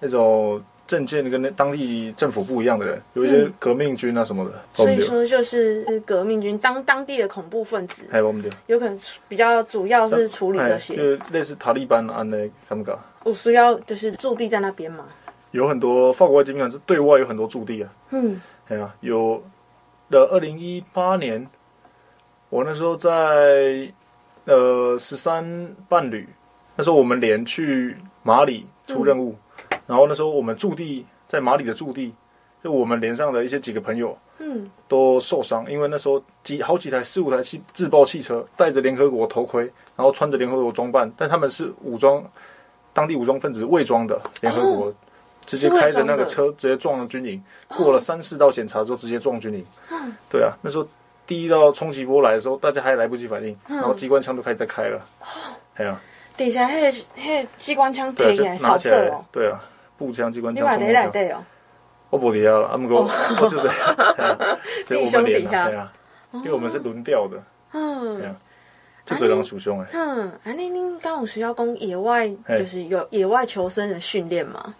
[0.00, 0.60] 那种。
[0.88, 8.98] 政见跟那当地政府不一样的人，有一些革命军啊什么的，所以说就是革命军当当地的恐怖分子，还有我们的有可能
[9.28, 12.98] 比较主要是处理这些，就是类似塔利班啊那他们搞。
[13.22, 15.04] 我需要就是驻地在那边嘛，
[15.50, 19.42] 有很多法国外籍兵团是对外有很多驻地啊，嗯，对啊，有
[20.10, 21.46] 的二零一八年，
[22.48, 23.92] 我那时候在
[24.46, 26.26] 呃十三伴旅，
[26.76, 29.32] 那时候我们连去马里出任务。
[29.32, 29.36] 嗯
[29.88, 32.14] 然后那时候我们驻地在马里的驻地，
[32.62, 39.62] 就我们连上的一些几个朋友，嗯，都受伤，因为那时候几好几台四五台汽自爆汽车，戴着联合国头盔，
[39.96, 42.22] 然后穿着联合国装扮，但他们是武装，
[42.92, 44.94] 当地武装分子伪装的联合国，哦、
[45.46, 50.86] 直接开着那个车直接撞了军营，过了三四道检查之后直接撞军营，嗯，对啊，那时候
[51.26, 55.00] 第一道冲击波来的时候，大家还来不及反应，然后机关枪都开始在开了，
[55.76, 55.98] 哎呀，
[56.36, 59.64] 底下那个那个机关枪提起来扫射哦，对啊。
[59.98, 61.44] 步枪机关枪，你话你来对哦？
[62.10, 62.94] 我不底下了，阿姆哥，
[63.42, 64.58] 我就这样。
[64.88, 65.92] 弟兄底下，对啊，
[66.32, 67.36] 因为我们是轮调的，
[67.74, 68.34] 嗯，
[69.04, 69.88] 就这样属凶哎。
[69.92, 74.74] 嗯，啊，你您刚有需要攻野外，就是有野外求生的训练吗？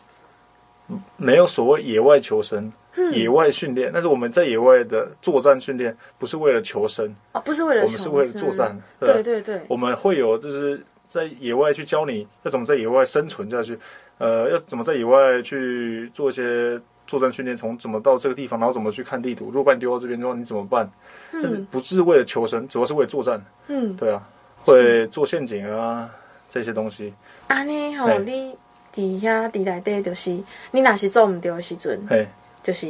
[1.18, 2.72] 没有所谓野外求生，
[3.12, 8.74] 野外训练，但是我们在野外的作战训练不是为了求生啊，不是为了，我们是为了作战。
[8.98, 13.78] 对对对，我们会有就是在野外去教你要怎么在野外生存下去。
[14.18, 17.56] 呃，要怎么在野外去做一些作战训练？
[17.56, 19.46] 从怎么到这个地方，然后怎么去看地图？
[19.46, 20.90] 如果把你丢到这边之后，你怎么办？
[21.32, 23.40] 嗯，但是不是为了求生，主要是为了作战。
[23.68, 24.22] 嗯，对啊，
[24.64, 26.10] 会做陷阱啊
[26.50, 27.14] 这些东西。
[27.46, 28.56] 啊，你吼，你
[28.92, 30.36] 底下底来底就是
[30.70, 32.26] 你哪是做唔对的时阵，嘿，
[32.62, 32.86] 就是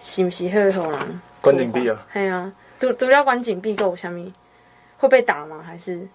[0.00, 2.06] 是不是会让人关禁闭啊？
[2.12, 4.32] 系啊，除除了关禁闭够下面
[4.96, 5.62] 会被打吗？
[5.66, 6.06] 还是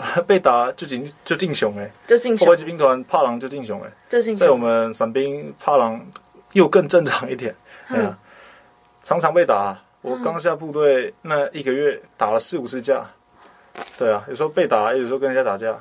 [0.26, 3.90] 被打就进就进熊哎，就进后来兵团怕狼就进熊哎，
[4.36, 6.04] 在我们伞兵怕狼
[6.52, 7.54] 又更正常一点，
[7.88, 8.18] 哎呀，
[9.02, 9.78] 常常被打。
[10.02, 13.06] 我刚下部队那一个月打了四五次架，
[13.96, 15.78] 对啊，有时候被打，有时候跟人家打架。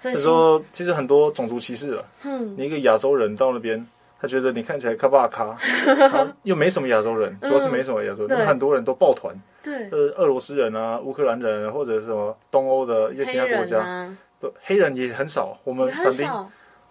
[0.00, 2.04] 所以说，其实很多种族歧视了。
[2.22, 3.86] 嗯，你一个亚洲人到那边，
[4.20, 5.56] 他觉得你看起来卡巴卡，
[6.44, 9.34] 又没什么亚洲人，主要是没什么亚洲人，那很多人都抱团。
[9.62, 15.58] 对，呃，俄罗斯人啊，乌克兰人或者什么东欧的一些其他国家，都黑人也很少。
[15.64, 16.28] 我们伞兵，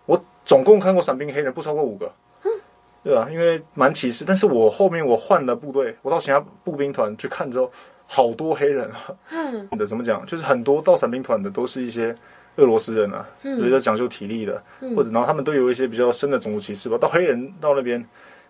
[0.06, 2.12] 我总共看过伞兵黑人不超过五个。
[3.02, 7.72] 对啊，因为蛮歧视，但是我后面我换了部队，我到其他步兵团去看之后，
[8.06, 9.16] 好多黑人啊。
[9.32, 10.26] 嗯，的 怎么讲？
[10.26, 12.14] 就是很多到伞兵团的都是一些
[12.60, 16.98] 俄罗斯人啊，嗯，比较讲究体力的，嗯、或者然后他们都有一些比较深的种族歧视吧。
[16.98, 18.06] 到黑人到那边，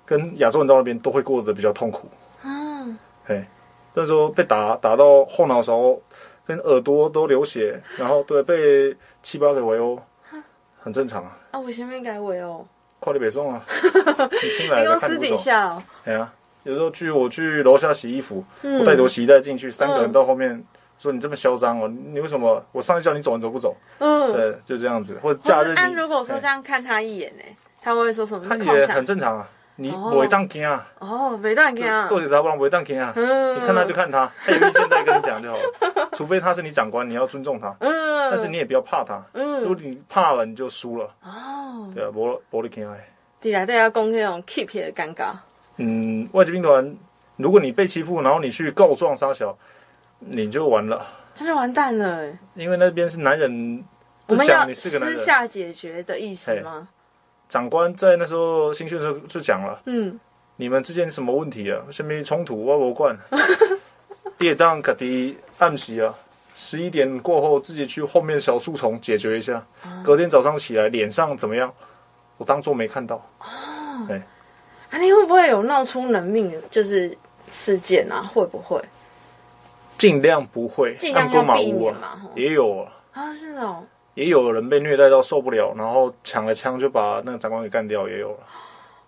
[0.06, 2.10] 跟亚洲人到那边都会过得比较痛苦。
[2.44, 3.48] 嗯，哎，
[3.94, 5.98] 那时候被打打到后脑勺
[6.46, 10.00] 跟耳朵都流血，然后对被七八个围殴，
[10.82, 11.38] 很正常啊。
[11.52, 12.68] 啊，我前面改围殴。
[13.02, 13.64] 快递北送啊！
[14.30, 15.24] 你新来的看不懂。
[15.24, 15.82] 私底下哦。
[16.04, 20.62] 对啊，有时候去我去楼下洗衣服，我带着我洗衣袋进去，三个人到后面
[21.00, 22.64] 说：“你这么嚣张哦，你为什么？
[22.72, 25.18] 我上去叫你走，你都不走？”嗯，对，就这样子。
[25.24, 27.44] 或者假日，按如果说这样看他一眼呢，
[27.82, 28.46] 他会说什么？
[28.48, 29.48] 他也很正常啊。
[29.78, 30.86] 你违当听啊？
[31.00, 32.06] 哦，违当听啊。
[32.06, 33.14] 做警察不能违当听啊。
[33.16, 33.56] 嗯。
[33.56, 36.10] 你看他就看他，他有意见再跟你讲就好了。
[36.12, 37.74] 除非他是你长官，你要尊重他。
[37.80, 38.30] 嗯。
[38.30, 39.24] 但是你也不要怕他。
[39.32, 39.62] 嗯。
[39.62, 41.10] 如果你怕了，你就输了。
[41.24, 41.90] 哦。
[41.96, 42.94] 对啊，玻玻璃听啊。
[43.40, 45.28] 对啊，大家讲那种 keep 的尴尬。
[45.78, 46.94] 嗯，外籍兵团，
[47.38, 49.58] 如果你被欺负，然后你去告状杀小，
[50.20, 51.06] 你就完了。
[51.36, 52.30] 真的完蛋了。
[52.56, 53.84] 因为那边是男人，
[54.28, 56.88] 我们要私下解决的意思吗？
[57.48, 60.20] 长官在那时候新训的时候就讲了，嗯，
[60.56, 61.82] 你们之间什么问题啊？
[61.90, 62.64] 什么冲突？
[62.64, 63.18] 我无管。
[64.40, 66.14] 夜当可的暗袭啊，
[66.56, 69.66] 十一点过后自己去后面小树丛解决一下。
[70.04, 71.74] 隔天早上起来脸上怎么样？
[72.38, 73.16] 我当做没看到。
[73.40, 73.46] 哦，
[74.08, 74.22] 对。
[74.92, 77.18] 啊，你会不会有闹出人命就是
[77.52, 78.24] 事件啊？
[78.34, 78.80] 会不会？
[80.00, 82.20] 尽量不会，尽量要避免嘛。
[82.34, 82.92] 也有啊。
[83.14, 83.84] 啊，是哦。
[84.16, 88.38] 也有人被虐待到受不了，然后抢了枪就把那个长官给干掉，也有了，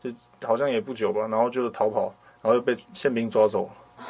[0.01, 3.69] 就好像也不久吧，然后就逃跑，然后又被宪兵抓走。
[3.97, 4.04] 哦，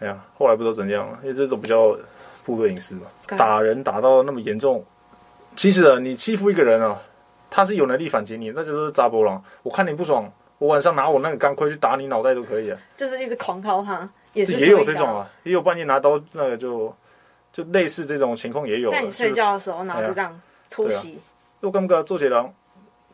[0.00, 1.18] 哎呀，后来不都怎样了？
[1.22, 1.94] 因为这种比较
[2.44, 4.82] 部队隐私嘛，打人打到那么严重，
[5.54, 6.98] 其实啊，你欺负一个人啊，
[7.50, 9.42] 他是有能力反击你，那就是查甫人。
[9.62, 12.78] 我看你不爽，我晚上拿我那个钢盔去打你脑袋都可以啊。
[12.96, 16.94] 就是一直狂敲他，也是也有这种啊，也有半夜拿刀那个就。
[17.54, 20.40] 就类似这种情况也有，在你睡觉的时候，然后就这样
[20.70, 21.18] 突袭。
[21.60, 22.50] 我刚刚做起来，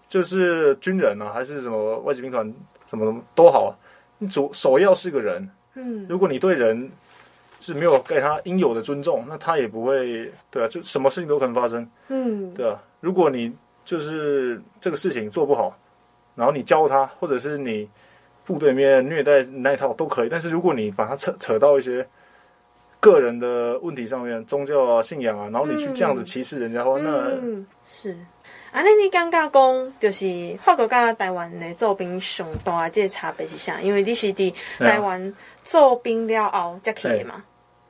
[0.08, 2.54] 就是军人啊，还是什么外籍兵团，
[2.88, 3.76] 什么都好，
[4.18, 5.50] 你主首要是个人。
[5.74, 6.88] 嗯，如果你对人
[7.60, 11.90] 是没有给他应有的尊重，那他也不会，对啊，就什么事情都可能发生。
[12.06, 13.52] 嗯，对啊，如果你
[13.84, 15.76] 就是这个事情做不好，
[16.36, 17.90] 然后你教他，或者是你
[18.48, 22.04] 部队里面虐待那一套都可以，但是如果你把它扯扯到一些。
[23.00, 28.10] 个人的问题上面，宗教啊、信仰啊，然后你去这样子歧视人家的话，嗯、那嗯是。
[28.72, 33.80] 啊，那你刚刚讲就是法国跟台湾的做兵上大的这个差别是啥？
[33.80, 35.32] 因为你是伫台湾
[35.62, 37.44] 做兵了后才去的嘛。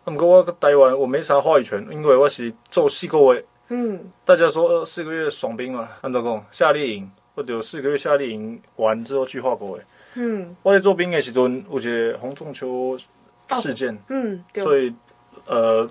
[0.05, 3.43] 那么我台湾我没啥话语权，因为我是做四个月。
[3.69, 3.99] 嗯。
[4.27, 9.85] 大家说四个月爽兵嘛，按照讲夏令营，或者四个月夏令营完之后去法国的。
[10.19, 10.57] 嗯。
[10.63, 12.99] 我在做兵的时阵，有一个洪仲丘。
[13.63, 14.93] 事件，哦、嗯，所以，
[15.47, 15.89] 呃，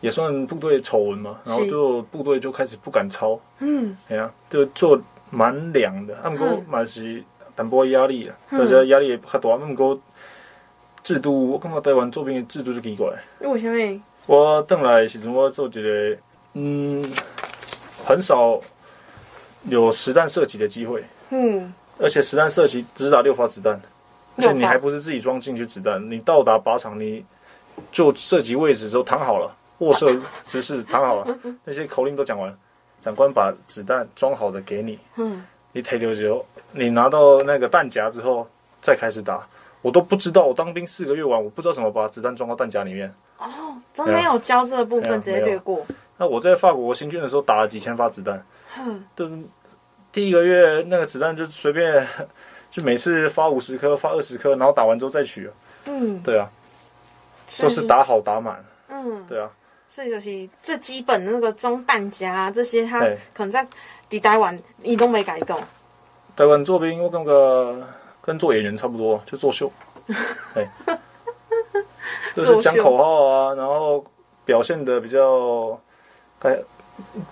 [0.00, 7.22] 也算部队丑闻嘛，然后就部队就开始不敢操，嗯，哎呀，就做蛮凉的，他们讲蛮是
[7.54, 10.00] 淡薄压力啊，大家压力也较大，他们讲
[11.02, 13.06] 制度，我感觉台湾做兵的制度就奇怪，
[13.40, 14.02] 为什么？
[14.24, 16.16] 我等来时阵我做一个，
[16.54, 17.04] 嗯，
[18.06, 18.58] 很少
[19.64, 23.80] 有实弹射击的机会，嗯，而且实弹射击只打六发子弹。
[24.36, 27.22] 而且你还不是自己装进去子弹，你到达靶场，你
[27.92, 32.56] 就射击位置之后躺好了，卧射姿势躺好了， 那些口令都讲完，
[33.02, 38.48] 长官把子弹装好的给你，嗯，你抬溜之后，你拿到那个弹夹之后
[38.80, 39.46] 再开始打，
[39.82, 43.12] 我都不知道，我当兵四个月完，我不知道怎么把子弹装到弹夹里面。
[43.36, 43.46] 哦，
[43.94, 45.84] 都没有教这个部分，直接略过。
[46.16, 48.42] 那我在法国新军的时候打了几千发子弹，
[48.78, 49.28] 嗯，都
[50.12, 52.06] 第一个月那个子弹就随便。
[52.72, 55.46] 就每次发五十颗，发二十颗，然后打完之后再取。
[55.84, 56.48] 嗯，对啊，
[57.60, 58.64] 都是打好打满。
[58.88, 59.50] 嗯，对啊。
[59.90, 63.00] 所以就是最基本的那个装弹夹这些，他
[63.34, 63.66] 可能在
[64.08, 65.60] 抵台湾你都没改动。
[66.34, 67.86] 台湾做兵，我跟个
[68.22, 69.70] 跟做演员差不多，就作秀。
[70.54, 70.66] 对。
[72.34, 74.02] 就是讲口号啊，然后
[74.46, 75.78] 表现的比较
[76.38, 76.58] 该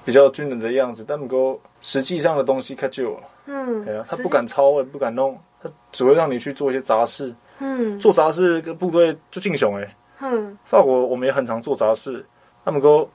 [0.05, 3.23] 比较军人的样子，但不过实际上的东西太旧了。
[3.47, 7.35] 嗯，对啊，他不敢抄，也不敢弄，他只会让你去做一些杂事。
[7.59, 9.97] 嗯，做杂事跟部队就敬雄哎。
[10.21, 12.25] 嗯，法国我们也很常做杂事，
[12.65, 13.09] 他们说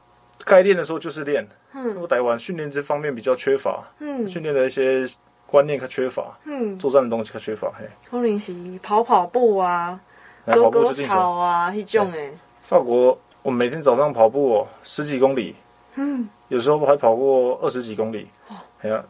[0.43, 1.47] 该练的时候就是练。
[1.73, 3.83] 嗯，我台湾训练这方面比较缺乏。
[3.99, 5.05] 嗯，训练的一些
[5.45, 6.37] 观念可缺乏。
[6.45, 7.71] 嗯，作战的东西可缺乏。
[7.79, 9.99] 嘿，可能是跑跑步啊，
[10.45, 12.31] 割割草啊，那种哎。
[12.63, 15.55] 法国我们每天早上跑步哦，十几公里。
[15.95, 18.27] 嗯，有时候还跑过二十几公里。
[18.49, 19.03] 哦，哎呀。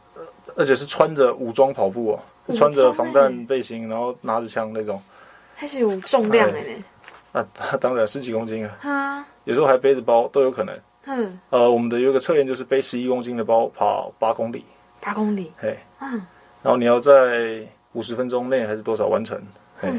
[0.57, 5.01] 而且是穿着武装跑步哦，穿着防弹背心，然后拿着枪那种，
[5.53, 6.83] 还是有重量的呢。
[7.33, 7.45] 那
[7.77, 10.73] 当然十几公斤啊，哈，有时候还背着包都有可能。
[11.07, 14.63] 嗯，呃，我们的有一个测验就是背十一公斤的包跑八公里，
[15.01, 16.25] 八公里，嘿，嗯，
[16.63, 19.37] 然后你要在五十分钟内还是多少完成？
[19.81, 19.91] 嘿，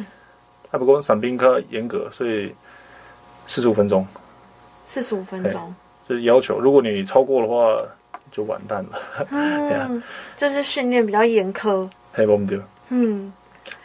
[0.71, 2.55] 他不过伞兵科严格，所以
[3.47, 4.07] 四十五分钟，
[4.87, 5.75] 四十五分钟
[6.09, 7.77] 就是要求，如果你超过的话。
[8.33, 8.99] 就完蛋了，
[9.31, 10.03] 嗯，
[10.37, 13.33] 就是训练比较严苛，嘿，我们就，嗯，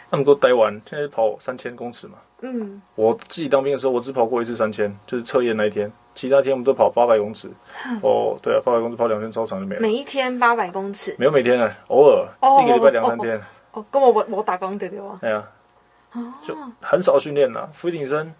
[0.09, 7.49] 那么多待完，现在跑三千公尺嘛，嗯，我自己当兵的时候，我只跑过一次三千，就是测验那一天，其他天我们都跑八百公尺，
[8.01, 12.27] 哦，对啊，八百公尺跑两圈操场就没了，每一天八百公尺，没有每天啊，偶尔
[12.63, 13.39] 一个礼拜两三天，
[13.71, 15.19] 哦，跟我我我打工的对吧？
[15.21, 15.47] 对啊，
[16.45, 18.33] 就很少训练了，俯卧撑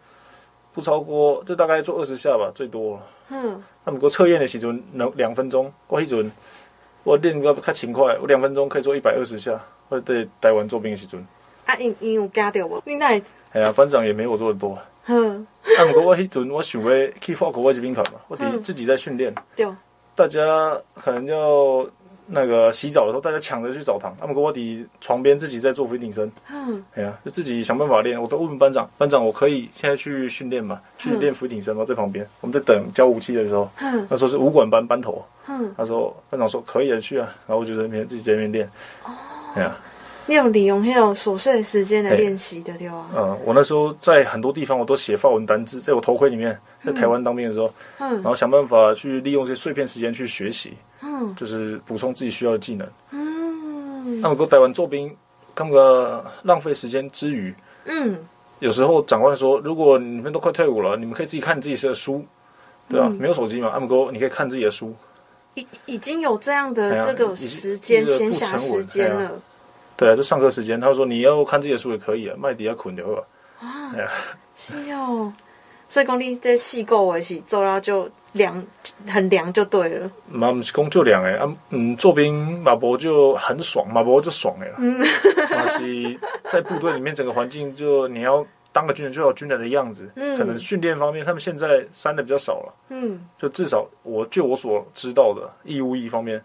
[0.74, 3.00] 不超过，就大概做二十下吧，最多。
[3.32, 5.72] 嗯，那么过测验的时阵，两两分钟。
[5.88, 6.32] 我迄阵
[7.04, 9.60] 我练个较勤快，我两分钟可以做一百二十下。
[9.88, 11.26] 我在台湾做兵的时阵，
[11.66, 12.82] 啊，因因有加掉无？
[12.86, 13.08] 你那？
[13.54, 14.78] 哎呀，班长也没我做的多。
[15.08, 19.34] 嗯，啊，不过我迄阵我想要去法国外籍兵团嘛，我得自己在训练。
[19.56, 19.66] 对，
[20.16, 21.88] 大家可能要。
[22.34, 26.32] 那个洗澡的时候，大家抢着去澡堂，他们跟我抵床边自己在做俯卧撑。
[26.50, 28.20] 嗯，哎呀，就自己想办法练。
[28.22, 30.80] 我都问班长，班长，我可以现在去训练吗？
[30.98, 31.84] 去练俯卧撑吗？
[31.86, 33.70] 在旁边，我们在等交武器的时候。
[33.80, 35.24] 嗯，他说是武管班班头。
[35.48, 37.28] 嗯，他说班长说可以啊，去啊。
[37.48, 38.66] 然后我就在那边自己在那边练。
[39.04, 39.12] 哦，
[39.56, 39.76] 哎呀，
[40.28, 43.08] 你有利用那种琐碎的时间来练习的对吧？
[43.14, 50.74] 嗯，我那时候在很多地方我都写法文单字，在我头盔里面，在台湾当兵的时候，嗯，然后想办法去利用这些碎片时间去学习。
[51.36, 52.88] 就是补充自己需要的技能。
[53.12, 55.16] 嗯，那么，过台湾做兵，
[55.54, 57.54] 干个浪费时间之余，
[57.86, 58.18] 嗯，
[58.60, 62.26] 有时候长官说，如果你们都快退伍了，你们可以自己看自己写的书，
[62.90, 63.10] 对吧？
[63.10, 64.94] 没有手机嘛，那么过你可以看自己的书。
[65.56, 69.32] 已已经有这样的这个时间闲暇时间了。
[69.98, 73.68] 对啊，就上课时间，他说你要看自己的书也可以啊，麦迪要捆的话。
[73.68, 73.94] 啊，
[74.56, 75.32] 是哦。
[75.90, 78.10] 所以讲你这细个的是做了就。
[78.34, 78.64] 凉
[79.08, 84.76] 很凉就对了，嘛不是讲就凉哎啊，嗯，做兵马博就很爽，马博就爽哎了。
[84.78, 84.98] 嗯，
[85.50, 96.42] 那是在部队里面整个环境就你要当个军人就要军人的样子，嗯，可能训练方面他们现在删的比较少了，嗯，就至少我就我所知道的义务役方面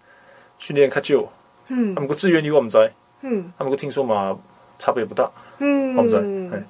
[0.59, 1.29] 训练较旧，
[1.69, 2.91] 嗯，他们个志愿役我们在，
[3.23, 4.37] 嗯，他们个听说嘛
[4.79, 6.19] 差别不大，嗯，我们在，
[6.57, 6.65] 哎，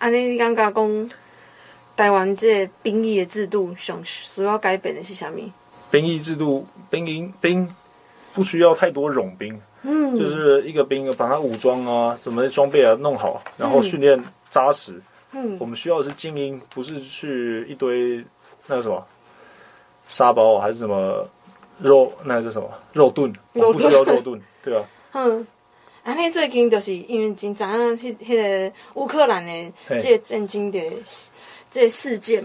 [0.00, 1.10] 安尼你刚刚讲。
[1.96, 5.40] 台湾这兵役的制度，想需要改变的是什么？
[5.90, 7.74] 兵役制度，兵营兵
[8.34, 15.00] 不需要太多冗兵，嗯，就是一个兵把他武装啊，什么装备啊弄好，然后训练扎实。
[15.32, 18.22] 嗯，我们需要的是精英，不是去一堆
[18.66, 19.04] 那个什么
[20.08, 21.26] 沙包还是什么
[21.80, 23.32] 肉，那个是什么肉盾？
[23.54, 24.84] 我不需要肉盾， 对吧？
[25.12, 25.46] 嗯，
[26.02, 30.80] 啊，那最近就是因为经常迄迄个乌克兰的这个震惊的。
[31.70, 32.44] 这事件，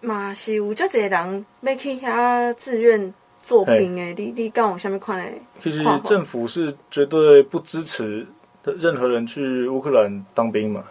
[0.00, 5.32] 嘛是有这侪人要去遐自愿做兵诶，你你讲有啥物款诶？
[5.62, 8.24] 其实政府是绝对不支持
[8.62, 10.84] 任何人去乌克兰当兵嘛。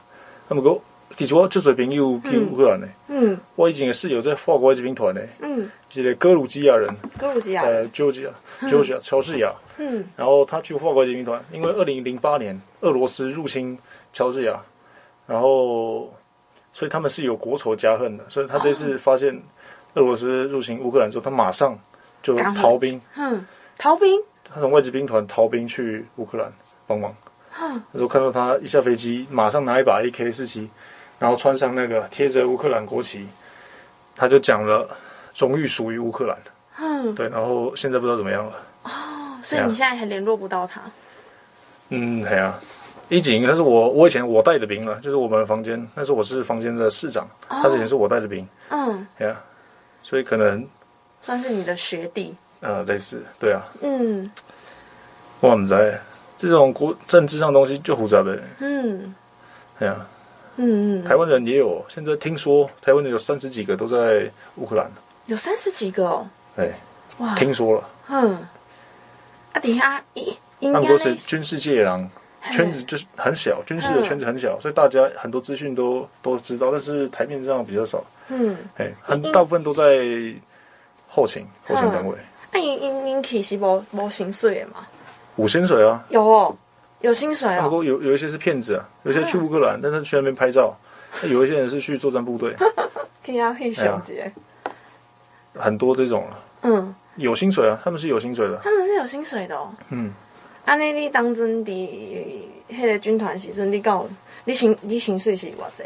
[0.50, 0.78] 那么个，
[1.16, 2.90] 其实我就做朋友去乌克兰诶。
[3.08, 5.30] 嗯，我以前也是有在法国外籍兵团诶。
[5.40, 9.54] 嗯，一个格鲁吉亚人，格鲁吉亚，呃，Georgia，Georgia，乔治亚。
[9.78, 13.78] 嗯，然后他去法国外籍兵团，因为二零零八年俄罗斯入侵
[14.12, 14.60] 乔治亚，
[15.28, 16.12] 然后。
[16.74, 19.34] 所以他们是有国仇家恨的，所以他这次发现
[19.96, 21.78] 俄罗斯入侵乌克兰之后，他马上
[22.22, 23.46] 就逃兵，嗯，
[23.78, 26.52] 逃兵，他从外籍兵团逃兵去乌克兰
[26.86, 27.14] 帮忙。
[27.60, 30.70] 嗯，那时候看到他一下飞机，马上拿一把 AK 四七，
[31.18, 33.28] 然后穿上那个贴着乌克兰国旗，
[34.16, 34.88] 他就讲了
[35.36, 36.38] 荣誉属于乌克兰。
[36.78, 38.54] 嗯，对，然后现在不知道怎么样了。
[38.84, 38.92] 哦，
[39.44, 40.80] 所以你现在还联络不到他？
[41.90, 42.58] 嗯，对啊。
[43.10, 49.44] 一警，他是我，我以前我带的兵了，就是我们房间，那时候我是房间的市长，他之前是我带的兵，嗯，对啊，
[50.04, 50.66] 所以可能
[51.20, 54.30] 算是你的学弟，呃，类似，对啊，嗯，
[55.40, 56.00] 我们在
[56.38, 59.16] 这种国政治上东西就复杂呗，嗯，
[59.80, 60.08] 对啊，
[60.58, 64.88] 嗯嗯，台湾人也有，现在听说台湾人有三十几个都在乌克兰，
[65.26, 66.28] 有三十几个哦。
[66.56, 66.74] 对，
[67.18, 67.90] 哇，听说了。
[68.10, 68.34] 嗯，
[69.54, 70.04] 啊，等一下，
[70.60, 72.10] 英国是军事界狼，
[72.52, 78.04] 圈子就是很小，军事的圈子很小，所以大家很多资讯都都知道，但是台面上比较少。
[78.30, 79.84] 嗯，哎，很大部分都在
[81.08, 82.16] 后勤后勤单位。
[82.52, 84.88] 那英英英其实无无薪水的嘛？
[85.36, 86.06] 无薪水啊？
[86.10, 86.56] 有哦，
[87.02, 87.64] 有薪水啊。
[87.64, 90.74] 不过有有一些是骗子啊，有些去乌克兰，但是去那边拍照；
[91.28, 92.54] 有一些人是去作战部队。
[93.26, 94.14] 可以啊，可以选择。
[95.56, 96.40] 很多这种了。
[96.62, 98.60] 嗯，有薪水啊，他们是有薪水的。
[98.64, 99.72] 他们是有薪水的哦。
[99.90, 100.14] 嗯。
[100.70, 104.08] 啊，那你当阵的那个军团时阵，你告
[104.46, 105.84] 你薪你薪水是偌济？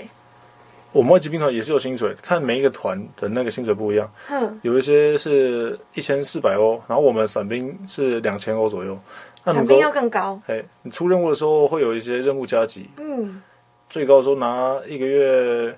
[0.92, 4.12] 我们外籍兵团也是有薪水，看每一个团的那个薪水不一样。
[4.30, 9.00] 嗯，有一些是一千四百欧，然后我们伞兵是两千欧左右。
[9.46, 10.38] 伞兵要更高。
[10.48, 12.90] 哎，你出任务的时候会有一些任务加急。
[12.98, 13.42] 嗯，
[13.90, 15.74] 最高的时候拿一个月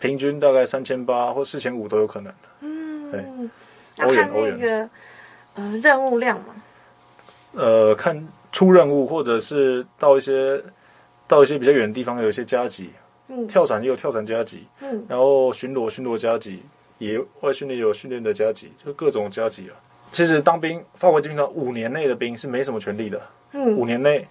[0.00, 2.32] 平均大概三千八或四千五都有可能。
[2.60, 3.24] 嗯，对，
[4.04, 4.90] 欧元欧元。
[5.54, 6.56] 呃，任务量嘛。
[7.52, 10.62] 呃，看出任务或者是到一些
[11.26, 12.90] 到一些比较远的地方，有一些加给。
[13.48, 16.62] 跳伞也有跳伞加急，嗯，然后巡逻巡逻加急，
[16.98, 19.78] 野外训练有训练的加急，就各种加急啊。
[20.10, 23.22] 其实当兵，法国军团五年内的兵是没什么权利的，
[23.52, 24.26] 嗯，五年内，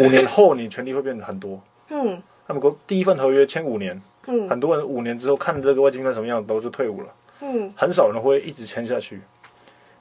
[0.00, 2.20] 五年后你权利会变得很多，嗯。
[2.46, 7.06] 他们国第一份合约签五年，嗯，很多人五年之后看这个外籍军团什么样都是退伍了，
[7.40, 9.20] 嗯，很少人会一直签下去，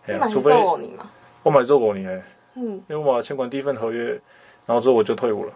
[0.08, 0.52] 哎呀，除非
[1.42, 2.22] 我买做过你哎，
[2.56, 4.20] 嗯，因为我签完第一份合约，
[4.66, 5.54] 然后之后我就退伍了，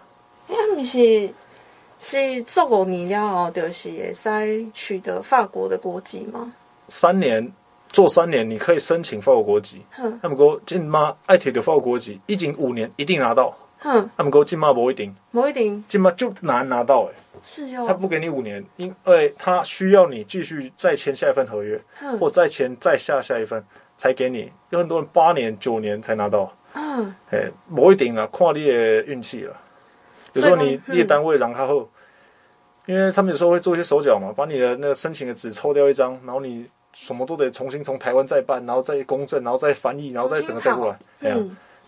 [0.48, 1.30] 哎，你是。
[2.00, 6.52] 是做五年了后，就是会使取得法国的国籍吗？
[6.86, 7.50] 三年
[7.88, 9.82] 做三年，你可以申请法国国籍。
[9.90, 13.52] 哼，他们讲今妈爱铁的法国国籍，已经五年一定拿到。
[13.80, 17.10] 哼，他们讲今妈不一定，不一定，进妈就难拿到。
[17.10, 21.80] 哎，是哟，他不给你五年，因为他需要你继续再签下一份合约，
[22.20, 23.60] 或再签再下下一份
[23.96, 24.52] 才给你。
[24.70, 26.52] 有很多人八年九年才拿到。
[26.80, 29.56] 嗯，哎，不一定啊，看你的运气了。
[30.34, 31.90] 有时候你列单位，然后，
[32.86, 41.36] 因为他们有时候会做一些手脚嘛，把你的那个申请的纸抽掉一张，然后你什么都得重新从台湾再办，然后再公证，然后再翻译，然后再整个再过来，哎呀，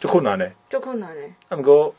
[0.01, 1.33] 就困难嘞，就困难嘞。
[1.49, 1.93] 他们哥，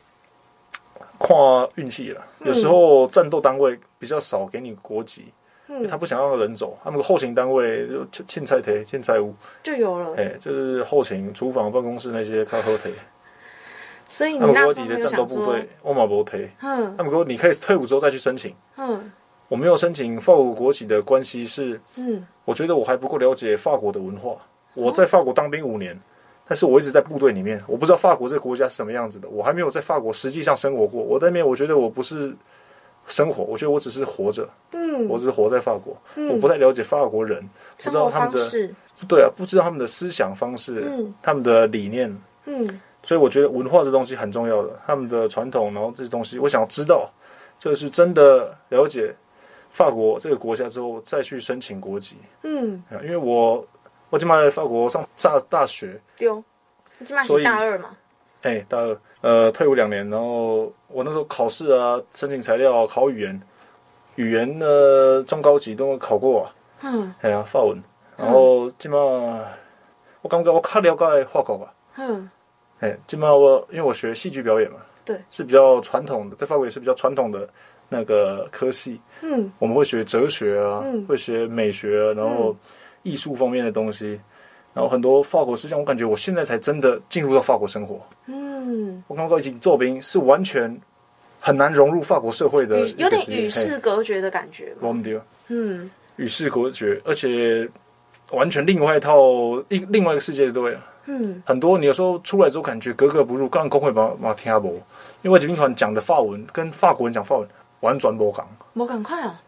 [1.17, 1.37] 看
[1.75, 5.31] 运气了，有时候战斗单位比较少给你国籍，
[5.89, 6.77] 他不想让人走。
[6.83, 12.93] 他们后勤单位就凊彩提，凊彩有就有了，哎，就是后勤、厨房、办公室那些靠后提。
[14.07, 16.49] 所以你那时候就想说，我马不退。
[16.61, 18.53] 嗯，他们说你可以退伍之后再去申请。
[18.75, 19.09] 嗯，
[19.47, 24.35] 我没有申请法国国籍的关系是，嗯，我觉得我还不够了解法国的文化。
[24.73, 25.97] 我在法国当兵五年，
[26.45, 29.29] 但是我一直在部队里面，我不知道法国这个国家是什么样子的。
[29.29, 31.01] 我还没有在法国实际上生活过。
[31.01, 32.35] 我在那边，我觉得我不是
[33.07, 34.47] 生活，我觉得我只是活着。
[34.71, 35.95] 嗯，我只是活在法国。
[36.15, 37.41] 嗯，我不太了解法国人，
[37.77, 38.39] 不知道他们的，
[39.07, 42.79] 对啊，不知道他们的思想方式，嗯，他们的理念，嗯。
[43.03, 47.09] 所以我觉得文化这东西很重要的，他们的传统，然后这些东西，我想要知道，
[47.57, 49.11] 就是真的了解
[49.71, 52.17] 法国这个国家之后，再去申请国籍。
[52.43, 53.65] 嗯，因为我
[54.11, 56.29] 我起码在法国上大大学，对，
[56.99, 57.89] 你今嘛是大二嘛？
[58.43, 63.41] 哎、欸，大二，呃，退伍两年，然后我那时候考试啊，申请材料，考语言，
[64.15, 66.53] 语言呢中高级都考过啊。
[66.83, 67.81] 嗯，哎呀，法文，
[68.17, 68.97] 然后今嘛
[70.23, 71.73] 我感觉我较了解法国吧。
[71.97, 72.29] 嗯。
[72.79, 77.47] 哎，基本上我因为我学戏剧表演嘛，对，是比较传统的，在法国也是比较传统的
[77.87, 78.99] 那个科系。
[79.21, 82.55] 嗯，我们会学哲学啊，嗯、会学美学啊，然后
[83.03, 84.19] 艺术方面的东西，
[84.73, 88.01] 然后很多法国思想，我感觉我现在才真的进入到法国生活。
[88.25, 88.40] 嗯，
[89.07, 90.75] 我刚刚已经做兵是完全
[91.39, 94.73] 很难融入法国社会的，有点与世隔绝的感觉。
[94.79, 95.19] 我们丢，
[95.49, 97.67] 嗯，与世隔绝，而且
[98.31, 99.17] 完全另外一套
[99.69, 100.77] 一另外一个世界的，对。
[101.05, 104.75] 嗯，很多你有时候出来之后感觉格格不入，刚工会把把听不，
[105.23, 107.47] 因为外籍兵团讲的法文跟法国人讲法文
[107.79, 108.45] 完全不同，
[108.75, 109.41] 不赶快啊！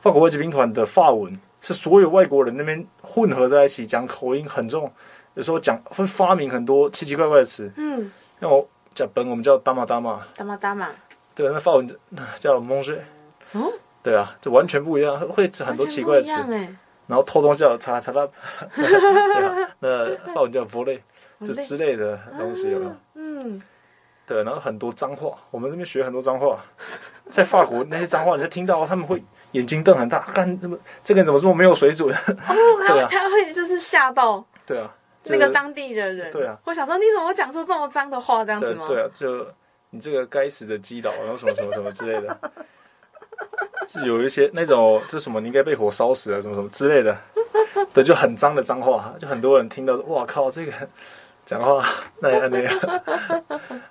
[0.00, 4.88] 法国外籍兵团的法文是所有外国人那边混合在一起讲，口音很重，
[5.34, 7.68] 有时候讲会发明很多奇奇怪怪的词。
[7.76, 8.08] 嗯，
[8.42, 10.88] 那我讲本我们叫达玛达玛，达玛达玛，
[11.32, 11.88] 对，那法文
[12.40, 13.00] 叫蒙水。
[13.52, 13.72] 哦，
[14.02, 16.32] 对啊，就完全不一样，会很多奇怪的词。
[17.06, 18.26] 然后偷东西叫查查拉，
[19.78, 21.00] 那法文叫弗雷，
[21.46, 22.92] 就之类的东西有没有？
[23.14, 23.62] 嗯，
[24.26, 26.58] 对，然后很多脏话，我们这边学很多脏话，
[27.30, 29.22] 在法国那些脏话，你就听到他们会
[29.52, 32.12] 眼睛瞪很大，看这么这个人怎么这么没有水准？
[32.12, 32.34] 哦，
[32.88, 34.90] 他会 他会就是吓到，对啊，
[35.24, 38.86] 那个当地的人，对啊，我想说你怎么讲出这么脏的话这样子吗？
[38.88, 39.46] 对啊，就
[39.90, 42.38] 你这个该死的基佬，然后什么什么什么之类的。
[43.88, 47.16] 是有一些那种，就什么你应该被火烧死啊，什么什么之类的，
[47.92, 50.72] 对，就很脏的脏话，就很多人听到说，哇靠，这个
[51.44, 51.84] 讲话
[52.20, 52.72] 那样那样，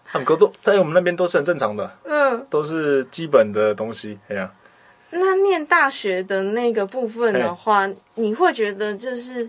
[0.05, 4.49] 很多 都在我们那边都是很正常的，嗯，都是基本的东西，哎呀。
[5.13, 9.47] 那念大学的那个部分的话，你会觉得就是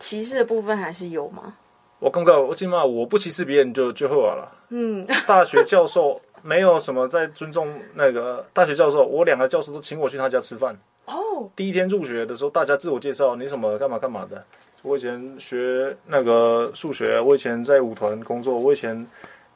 [0.00, 1.54] 歧视的部分还是有吗？
[2.00, 4.50] 我刚刚我起码我不歧视别人就就好了。
[4.70, 10.76] 嗯，大学教授没有什么在尊重那个大学教授，我两个教授都请我去他家吃饭。
[11.04, 14.44] 哦，第一天入学的时候，大家自我介绍，你什么干嘛干嘛的。
[14.82, 19.06] 我以前学那个数学，我以前在舞团工作，我以前。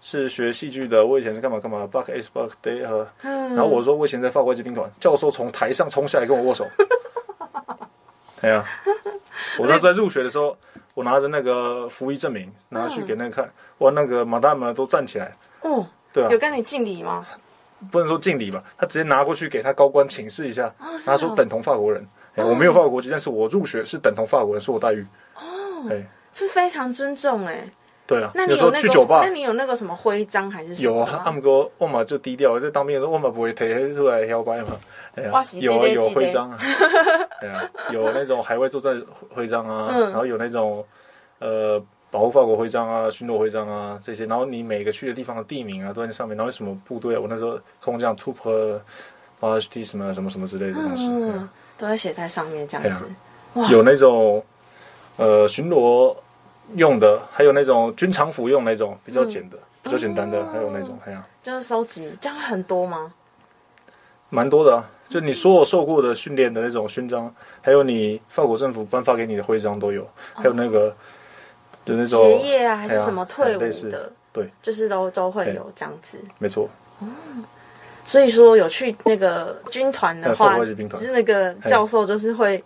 [0.06, 6.66] 是学戏剧的，我以前是干嘛干嘛，Buck is Buck Day 和，然后我说我以前在法国骑兵团，教授从台上冲下来跟我握手，
[8.44, 8.64] 对啊，
[9.58, 10.56] 我那在入学的时候，
[10.94, 17.26] 我拿着那个服役证明拿去给那个看，哇，那个马大们都站起来，哦，对啊，有跟你敬礼吗？
[17.90, 20.72] 不能说敬礼吧，他直接拿过去给他高官请示一下，
[21.04, 26.02] 他说等同法国人，我没有法国国籍，但是我入学是等同法国人，是我待遇，哦，哎，
[26.34, 27.68] 是非常尊重哎。
[28.06, 29.06] 对啊，那你有那个？
[29.22, 30.94] 那你有那个什么徽章还是什么？
[30.94, 34.76] 有啊，他们说我嘛就低调，在当兵的时候我嘛不会提出来摇摆嘛。
[35.14, 35.30] 哎呀，
[35.60, 36.58] 有有徽章啊，
[37.40, 39.02] 对啊，有那种海外作战
[39.34, 40.84] 徽章啊，然后有那种
[41.38, 48.80] 呃保护法国徽章啊、巡逻徽章啊这些，然后你每个去的地方的地名啊都在上面，然后什么部队啊，我那时候空降 Troupes
[49.40, 51.08] Majestueuses 什么什么什么之类的东西，
[51.78, 53.06] 都会写在上面这样子。
[53.70, 54.44] 有那种
[55.16, 56.14] 呃巡逻。
[56.76, 63.12] 用的还有那种军常服用那种比较简的、比较简单的，还有那种，哎呀，就是收集，这样很多吗？
[64.30, 70.94] 蛮多的啊，就你所有受过的训练的那种勋章，还有你法国政府颁发给你的徽章都有，还有那个
[71.84, 73.60] 就那种结业啊，还是什么退伍
[73.90, 76.68] 的，对，就是都都会有这样子，没错。
[77.00, 77.06] 哦，
[78.04, 82.64] 所以说有去那个军团的话，就是那个教授就是会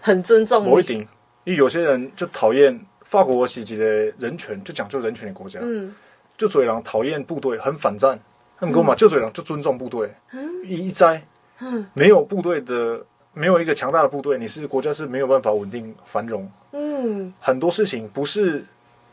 [0.00, 1.06] 很尊重你，不一定，
[1.44, 2.80] 因为有些人就讨厌。
[3.14, 3.84] 法国是一个
[4.18, 5.94] 人权就讲究人权的国家，嗯，
[6.36, 8.18] 就所以人讨厌部队，很反战。
[8.58, 10.12] 他们跟我讲，就所以人就尊重部队。
[10.32, 11.22] 嗯，一灾，
[11.60, 13.00] 嗯，没有部队的，
[13.32, 16.50] 没有一个强大的部队，你是国家是没有办法稳定繁荣。
[16.72, 18.64] 嗯，很多事情不是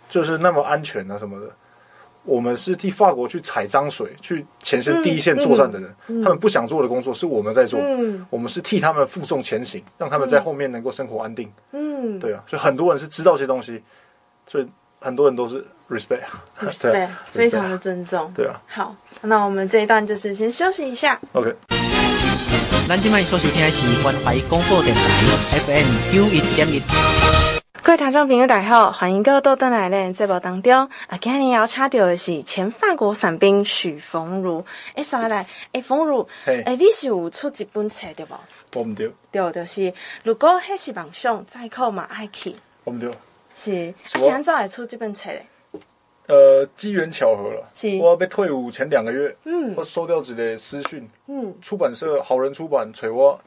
[0.09, 1.47] 就是那么安全啊什么的。
[2.23, 11.51] 我们是替法国去踩脏水，去前线第一线作战的人，嗯嗯、他们不想做的工作是我们在做，嗯、我们是替他们负重前行，让他们在后面能够生活安定。
[11.71, 13.81] 嗯，对啊，所以很多人是知道这些东西，
[14.47, 14.67] 所以
[14.99, 18.31] 很多人都是 respect，respect， 对非常的尊重。
[18.35, 21.19] 对啊，好，那我们这一段就是先休息一下。
[21.33, 21.53] OK。
[22.87, 25.01] 咱今麦所收听的是关怀广播电台
[25.59, 26.81] FM 九一点一。
[27.83, 30.71] 各位听众朋友，大家好，欢迎各位到登来咧节目当中。
[31.07, 34.63] 啊，今天要请到的是前法国伞兵许冯儒。
[34.93, 38.35] 哎，上来，哎，峰儒，哎，你是有出一本册对不？
[38.75, 39.11] 我唔对。
[39.31, 39.91] 对，就是
[40.23, 42.55] 如果还是梦想，再考嘛爱去。
[42.83, 43.11] 我唔对。
[43.55, 45.43] 是，啊，是安怎会出这本册嘞？
[46.27, 47.67] 呃，机缘巧合了。
[47.73, 47.97] 是。
[47.97, 53.41] 我要被退伍前两个月，嗯，我收到一个私讯，嗯，出版社好人出版找我。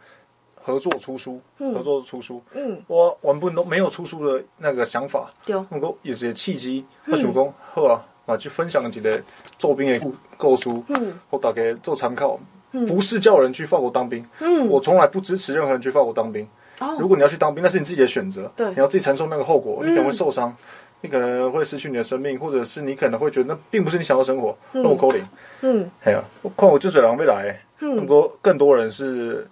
[0.66, 2.42] 合作出书，合作出书。
[2.54, 5.30] 嗯，我原本都没有出书的那个想法。
[5.44, 9.20] 对，不过有些契机，我想讲好啊，啊，去分享几个
[9.58, 12.40] 做兵的故故事，嗯，我大家做参考。
[12.72, 14.26] 嗯，不是叫人去法国当兵。
[14.40, 16.48] 嗯，我从来不支持任何人去法国当兵。
[16.78, 18.50] 哦，如果你要去当兵，那是你自己的选择。
[18.56, 20.56] 对，你要自己承受那个后果，你可能会受伤，
[21.02, 24.56] 你可能会失去你的生命，或者是你可能会觉得那并不是你想要生活。
[24.72, 25.22] 那我扣零。
[25.60, 29.46] 嗯，哎呀，我看我就这两位来，很多更多人是。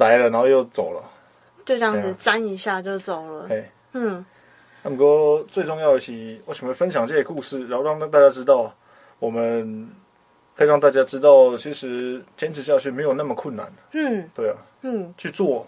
[0.00, 1.04] 来了，然后又走了，
[1.64, 3.46] 就这样子沾一下就走了。
[3.50, 4.24] 哎，嗯，
[4.82, 8.74] 那么哥最重要的是，我喜欢分享这些故事，然后让大家知道，
[9.18, 9.88] 我们
[10.56, 13.70] 可以让大家知道，其实坚持下去没有那么困难。
[13.92, 15.66] 嗯，对啊，嗯，去做，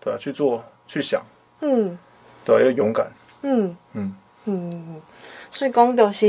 [0.00, 1.22] 对啊，去做，去想，
[1.60, 1.98] 嗯，
[2.46, 3.06] 对啊，要勇敢。
[3.42, 3.76] 嗯。
[3.92, 4.16] 嗯。
[4.46, 5.02] 嗯，
[5.50, 6.24] 所以讲就是，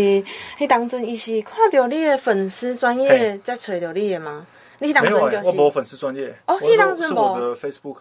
[0.60, 4.46] 迄当阵伊是看到你的粉丝专业才找到你的吗？
[4.82, 6.36] 没有哎，我没有粉丝专业。
[6.48, 6.58] 哦，
[6.98, 7.98] 是我的 Facebook，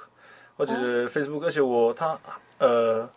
[0.56, 2.18] 我觉得 Facebook，而且我他
[2.58, 3.08] 呃，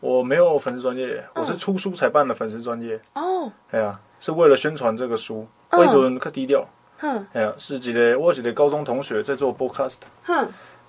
[0.00, 2.98] 我没有粉丝专业，我是出书才办的粉丝专业。
[3.14, 3.50] 哦。
[3.70, 6.66] 哎呀，是为了宣传这个书，为什么可低调？
[7.02, 9.96] 嗯，哎呀，是几个我几个高中同学在做 Podcast，
[10.28, 10.36] 嗯，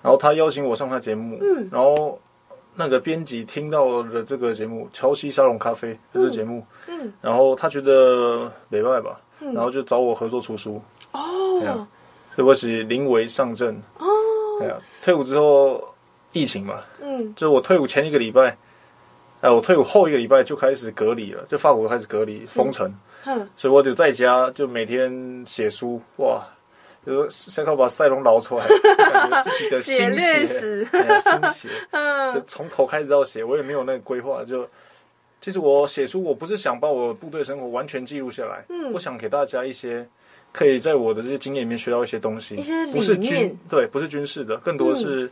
[0.02, 2.18] 然后他邀请我上他节目，嗯，然后
[2.74, 10.80] 那个编辑听到了这个节目《乔西沙龙咖啡》的这节目，嗯，然后他觉得没办法吧，然后就找我合作出书。
[11.12, 11.86] 哦。
[12.36, 13.74] 这我是临危上阵。
[13.98, 14.06] 哦，
[14.58, 15.94] 对啊，退伍之后
[16.32, 18.56] 疫情嘛，嗯，就我退伍前一个礼拜，
[19.40, 22.92] 哎，我退伍后一个礼拜就开始隔离了，就法国开始隔离封城，
[23.24, 26.44] 嗯，所以我就在家就每天写书，哇，
[27.04, 28.66] 比如说下课把赛龙捞出来，
[28.96, 31.68] 感觉自己的心血，心血，
[32.34, 34.42] 就从头开始到写，我也没有那个规划。
[34.44, 34.66] 就
[35.40, 40.06] 其实我写书，我不是想把我部队生活完全记录下来，嗯，我想给大家一些
[40.54, 45.26] 可以在我的这些经验里面学到一些东西，一些不是军对，不是军事的，更多的是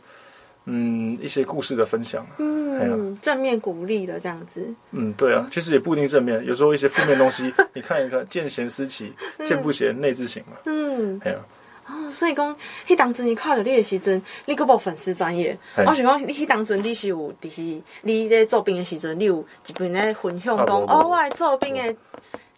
[0.65, 9.13] 嗯，嗯一些故事的分享，嗯，正面鼓励的这样子，嗯，对啊，其实也不一定正面，有时候一些负面东西， 你看一看，见贤思齐，
[9.47, 11.37] 见不贤内自省嘛，嗯，哎呀。
[11.85, 12.55] 哦，所以讲，
[12.87, 15.57] 迄当阵你看到你的时阵，你可无粉丝专业。
[15.75, 17.61] 我想讲，你迄当阵你是有，就是
[18.03, 21.93] 你咧做兵的时阵，你有一边咧分享讲，哦，我来做兵的，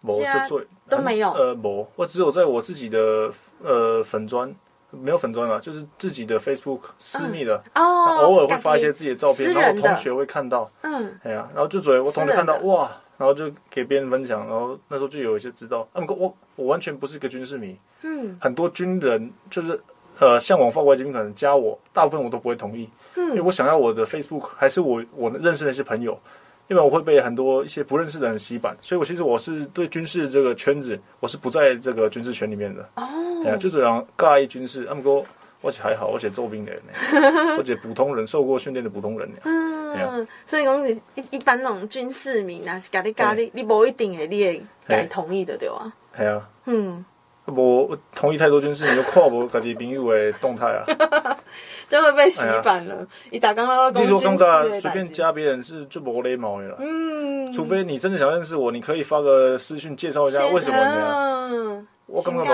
[0.05, 1.31] 无就做都没有。
[1.31, 3.31] 呃，无，我只有在我自己的
[3.63, 4.53] 呃粉砖，
[4.91, 7.81] 没有粉砖啊，就是自己的 Facebook 私密的，哦，
[8.23, 12.91] 偶尔会发一些自己的照片，然后同学会看到，嗯，哎呀，然后就嘴我同学看到，哇。
[13.17, 15.87] 然后就给别人分享，然后那时候就有一些知道。
[15.93, 19.81] 那么我我完全不是一个军事迷，嗯，很多军人就是
[20.19, 26.19] 呃向往法国精英可能加我，大部分我都不会同意，嗯，因为我想要我的 Facebook 还是我我认识的那些朋友，
[26.67, 32.81] 因为我会被很多一些不认识的人洗版，所以我其实我是对军事这个圈子我是不在这个军事圈里面的。
[32.95, 33.03] 哦，
[33.45, 35.23] 哎呀，就这样尬一军事，那么说
[35.61, 36.81] 而且还好，而且做兵的人，
[37.57, 39.75] 而且普通人受过训练的普通人，嗯。
[39.97, 41.01] 嗯，所以讲一
[41.31, 45.93] 一般那种军事迷，那是家里家里，你不一定会，你会该同意的对吧？
[46.17, 47.05] 系啊，嗯，
[47.45, 50.85] 我同意太多军事你，就看无家己朋友的动态啊，
[51.87, 53.07] 就会被洗版了。
[53.29, 56.77] 你打刚刚那种军事，随便加别人是就无礼貌的了。
[56.79, 61.87] 嗯，除非你真的想认识我，你可以发个私讯介绍一下为什么呢？
[62.07, 62.45] 我刚刚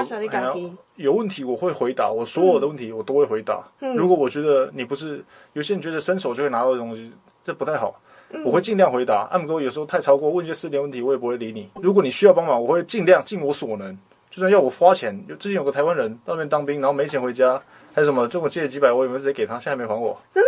[0.95, 2.09] 有问题，我会回答。
[2.09, 3.61] 我所有的问题我都会回答。
[3.95, 5.23] 如果我觉得你不是，
[5.53, 7.11] 有些人觉得伸手就会拿到的东西。
[7.43, 7.99] 这不太好，
[8.45, 9.27] 我会尽量回答。
[9.31, 11.69] 按哥有时候太超过，问一些私人问题，我也不会理你。
[11.81, 13.97] 如果你需要帮忙，我会尽量尽我所能，
[14.31, 15.15] 就算要我花钱。
[15.27, 17.61] 就之前有个台湾人到那边当兵，然后没钱回家，
[17.93, 19.59] 还是什么，就我借了几百，我有没有直接给他？
[19.59, 20.19] 现在没还我。
[20.33, 20.43] 真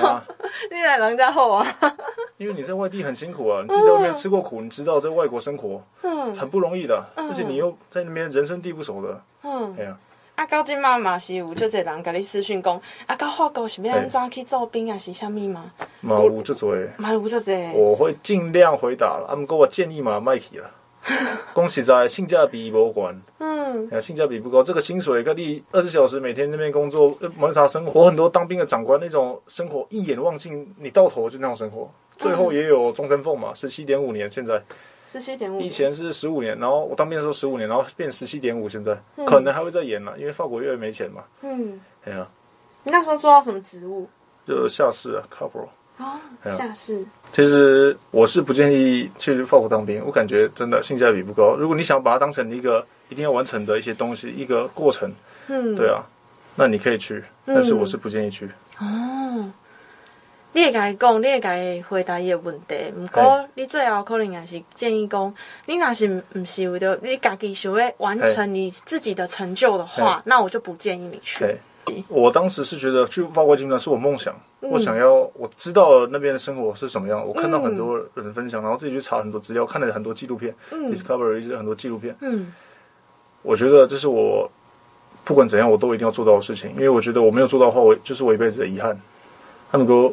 [0.00, 0.08] 的？
[0.08, 0.24] 啊，
[0.70, 1.66] 你来人家后啊？
[2.38, 9.96] 因为你在外地很辛苦啊，你自己在外面吃过苦，你知道在外国生活，嗯，很不容易的，而且你又在那边人生地不熟的，嗯，对呀。
[10.34, 15.72] 啊，到今嘛嘛是有就这人跟你私讯讲，啊，到法国是要安怎去做兵啊，是虾米吗？
[16.02, 17.72] 嘛有这多，嘛有这多。
[17.72, 20.70] 我会尽量回答了，啊，不过我建议嘛，卖去了。
[21.54, 28.00] 恭喜在性价比博物馆，嗯，性价比不高，这个薪水跟你二十小时每天那边工作，没啥生活。
[28.00, 34.60] 我很多当兵的长官那种生活，一眼望尽，你到头就那种生活，最后也有终身俸嘛，十七点五年现在。
[35.08, 41.22] 十七点五，以前是十五年，然后我当兵的时候十五年，然后变十七点五，现在、嗯、可能还会再延了，因为法国越来越没钱嘛。
[41.42, 42.28] 嗯，对啊。
[42.82, 44.08] 你那时候做到什么职务？
[44.46, 45.68] 就是下士啊，Corporal。
[45.98, 47.04] 哦，下士。
[47.32, 51.54] 其实我是不建议去法国当兵，我感觉真的性价比不高。
[51.56, 55.10] 如果你想把它当成一个一定要完成的一些东西，一个过程，
[55.48, 56.04] 嗯，对啊，
[56.54, 58.48] 那你可以去，但是我是不建议去。
[58.80, 59.52] 嗯、哦。
[60.52, 62.74] 你会甲伊讲，你会甲伊回答伊的问题。
[62.94, 65.34] 不过，你最后可能也是建议讲，
[65.66, 71.56] 你若是不是为了你家己想要完成你自己的成就的话，那我就不建议你去。
[72.08, 77.26] 我当时是觉得去法国军团是我梦想，我想要我知道那边的生活是什么样。
[77.26, 82.14] 我看到很多人分享，然后自己去查很多资料，看了很多纪录片，Discovery 一些很多纪录片。
[82.20, 82.52] 嗯，
[83.42, 84.50] 我觉得这是我
[85.24, 88.98] 不管怎样我都一定要做到的事情，因为我觉得我没有做到的话，我就是我一辈子的遗憾。
[89.70, 90.12] 他们说。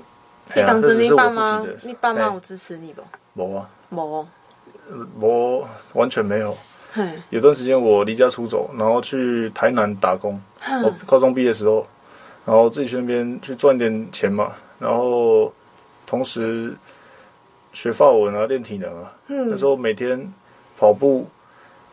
[0.53, 3.01] 你当真你爸妈，你爸妈我支持你不？
[3.32, 4.28] 没啊，没，
[5.17, 6.53] 没，完全没有。
[7.29, 10.41] 有段时间我离家出走，然后去台南打工。
[10.83, 11.85] 我高中毕业的时候，
[12.45, 15.51] 然后自己去那边去赚点钱嘛，然后
[16.05, 16.73] 同时
[17.73, 19.11] 学法文啊，练体能啊。
[19.27, 20.31] 那时候每天
[20.77, 21.27] 跑步。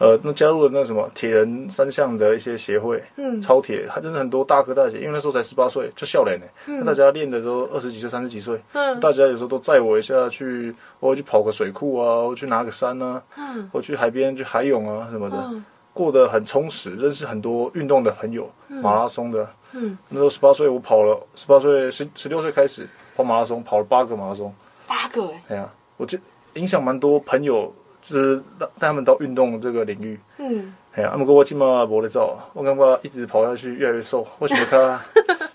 [0.00, 24.50] 呃，那加入了那什么铁人三项的一些协会，嗯，超铁，他真的很多大哥大姐，因为那时候才十八岁，就笑脸呢，嗯，大家练的都二十几岁、三十几岁，嗯，大家有时候都载我一下去，我去跑个水库啊，我去拿个山啊，嗯，我去海边去海泳啊什么的，嗯，过得很充实，认识很多运动的朋友，嗯，马拉松的，嗯，那时候十八岁我跑了，十八岁十十六岁开始跑马拉松，跑了八个马拉松，
[24.86, 26.18] 八个哎，对啊，我就
[26.54, 27.70] 影响蛮多朋友。
[28.10, 30.18] 就是带带他们到运动这个领域。
[30.38, 35.00] 嗯，哎呀，他们跟我起码没得走，我感觉一直跑下去越来越瘦，我觉得他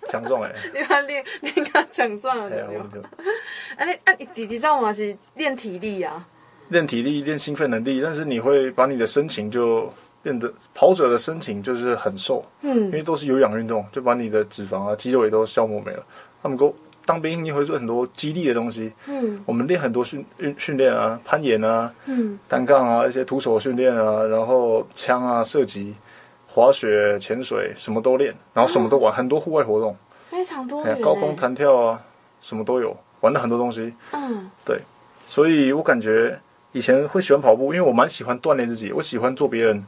[0.09, 0.51] 强壮哎。
[0.73, 3.01] 你看练练他强壮了，对不对？
[3.77, 4.93] 啊，你啊，你弟弟知道吗？
[4.93, 6.25] 是练体力啊。
[6.69, 9.91] 练体力，练兴奋能力，但是你会把你的身形就
[10.23, 12.43] 变得跑者的身形就是很瘦。
[12.61, 16.03] 嗯，因为都是有氧运动，就把你的脂肪啊、肌肉也都消磨没了。
[16.41, 16.71] 他们跟
[17.05, 25.93] 当兵你会做很多激励的东西，嗯，我们练很多训训训练啊，攀岩啊，嗯，单杠啊，一些徒手训练啊，然后枪啊射击，
[26.47, 29.95] 滑雪、潜水，什么都练，然后什么都玩，很多户外活动，
[30.29, 32.01] 非常多元，高空弹跳啊，
[32.41, 33.93] 什么都有，玩了很多东西。
[34.11, 34.81] 嗯，对，
[35.27, 36.39] 所以我感觉
[36.71, 39.85] 以前会喜欢跑步，因为我蛮喜欢锻炼自己，我喜欢做别人，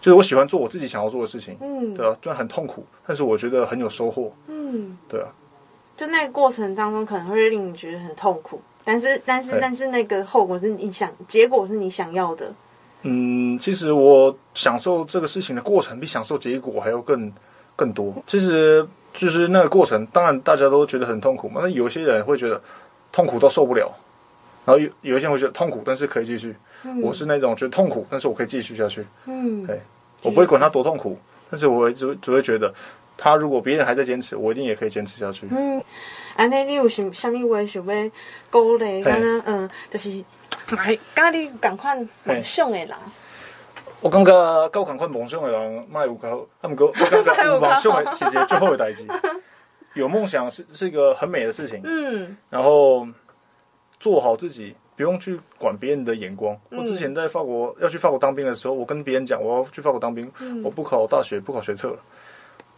[0.00, 1.56] 就是我喜欢做我自己想要做的事情。
[1.60, 4.30] 嗯，对啊，虽然很痛苦，但是我觉得很有收获。
[4.48, 5.28] 嗯，对啊，
[5.96, 12.52] 就那个过程当中可能会令你觉得很痛苦，但是但是但是那个后果是你想，结果是你想要的。
[13.02, 17.32] 嗯，其实我享受这个事情的过程比享受结果还要更
[17.74, 18.14] 更多。
[18.26, 21.60] 其实就是那个过程，当然大家都觉得很痛苦嘛。
[21.62, 22.60] 那有些人会觉得
[23.10, 23.92] 痛苦到受不了，
[24.64, 26.54] 然后有有一些人会觉得痛苦，但是可以继续。
[26.84, 29.04] 嗯、我是那种觉得痛苦，但是我可以继续下去。
[29.26, 29.80] 嗯，对，
[30.22, 31.18] 我不会管他多痛苦，
[31.50, 32.72] 但是我只只会觉得，
[33.16, 35.46] 他如果别人还在坚持，我一定也可以坚持下去。
[35.50, 35.82] 嗯，
[36.36, 38.10] 安内你有什么什么话想要
[38.50, 39.02] 鼓励？
[39.02, 40.24] 刚刚嗯，就是。
[40.68, 42.88] 买，刚你赶快梦想的人，
[44.00, 49.04] 我感觉跟我赶快梦想的人，卖有够，他们讲，我感觉有梦想的是一个最好的代志。
[49.94, 53.06] 有梦想是是一个很美的事情，嗯，然后
[53.98, 56.56] 做好自己，不用去管别人的眼光。
[56.70, 61.98] 嗯、我之前在法国要去法国当兵的时候，我跟别人讲我要去法国当兵，嗯、我不考大学，不考学测了，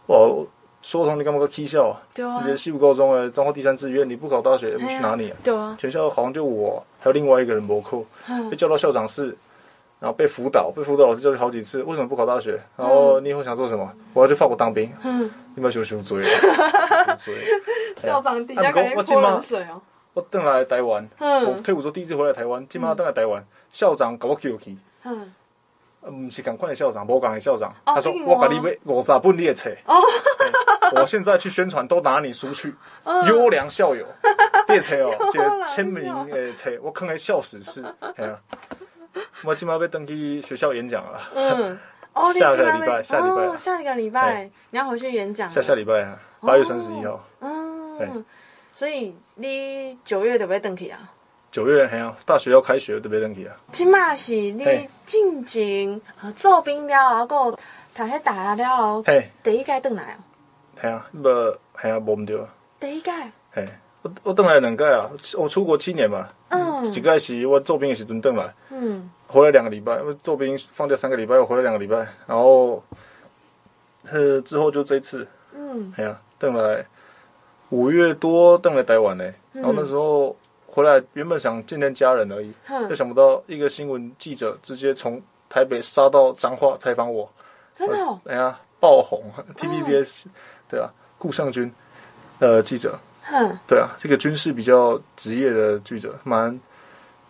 [0.07, 0.47] 我。
[0.81, 1.97] 说同你干嘛个 K 校啊？
[2.13, 5.37] 对啊，你的西部高中哎，彰化第三志愿，你不考大学，不去哪里啊？
[5.43, 8.03] 对啊，全校好像就我还有另外一个人没考，
[8.51, 9.35] 被叫到校长室，
[9.99, 12.61] 然后被辅导，被辅导老师叫去好几次，为什么不考大学？
[12.77, 13.91] 然后你以后想做什么？
[14.13, 14.87] 我要去法国当兵。
[15.01, 15.23] 嗯，
[15.55, 16.23] 你不要羞羞嘴。
[17.97, 19.81] 校长底下给你泼冷水哦。
[20.13, 24.75] 我等来台湾，我退伍之后第一次回来台湾，今嘛等来台湾，校长搞我 Q Q。
[25.05, 25.33] 嗯。
[26.07, 27.73] 嗯，是赶快的校长，不赶的校长。
[27.85, 29.95] 他说：“我给你买五十本列车。”哦，
[30.95, 32.73] 我现在去宣传都拿你书去。
[33.27, 34.05] 优良校友
[34.67, 37.83] 列册哦， 这签名的册，我看来笑死是。
[38.17, 38.39] 哎呀，
[39.43, 41.19] 我今晚要登记学校演讲了。
[41.35, 41.79] 嗯，
[42.33, 45.49] 下个礼拜，下礼拜，下个礼拜你要回去演讲。
[45.49, 47.23] 下下礼拜啊，八月三十一号。
[47.41, 48.23] 嗯，
[48.73, 50.99] 所以你九月就要登记啊？
[51.55, 53.21] 九月嘿啊，大学要开学，对不对？
[53.21, 53.55] 问题啊。
[53.71, 56.01] 即马是你进前
[56.35, 57.57] 做兵了，后有读
[58.03, 60.19] 迄大学了，嘿，第一届转来哦。
[60.75, 62.45] 嘿啊，无嘿啊，无毋对啊。
[62.77, 63.09] 第一届。
[63.53, 63.65] 嘿，
[64.01, 66.27] 我我转来两届啊，我出国七年嘛。
[66.49, 66.85] 嗯。
[66.87, 68.53] 一届是我做兵的时阵转来。
[68.71, 69.09] 嗯。
[69.27, 71.95] 回来两个礼拜，我做兵放假三个礼拜，我回来两个礼拜，
[72.27, 72.83] 然后，
[74.11, 75.25] 呃，之后就这次。
[75.53, 75.93] 嗯。
[75.95, 76.85] 嘿啊，转来
[77.69, 80.35] 五月多转来台湾嘞，然后那时候。
[80.75, 82.53] 回来原本想见见家人而已，
[82.89, 87.31] 就想不到一个新闻记者直接从台北杀到彰化采访我，
[87.73, 88.19] 真的哦？
[88.25, 89.23] 哎呀，爆红
[89.57, 90.25] ，TVBS，
[90.69, 91.71] 对啊，顾尚军，
[92.39, 92.99] 呃，记者，
[93.65, 96.59] 对啊，这个军事比较职业的记者，蛮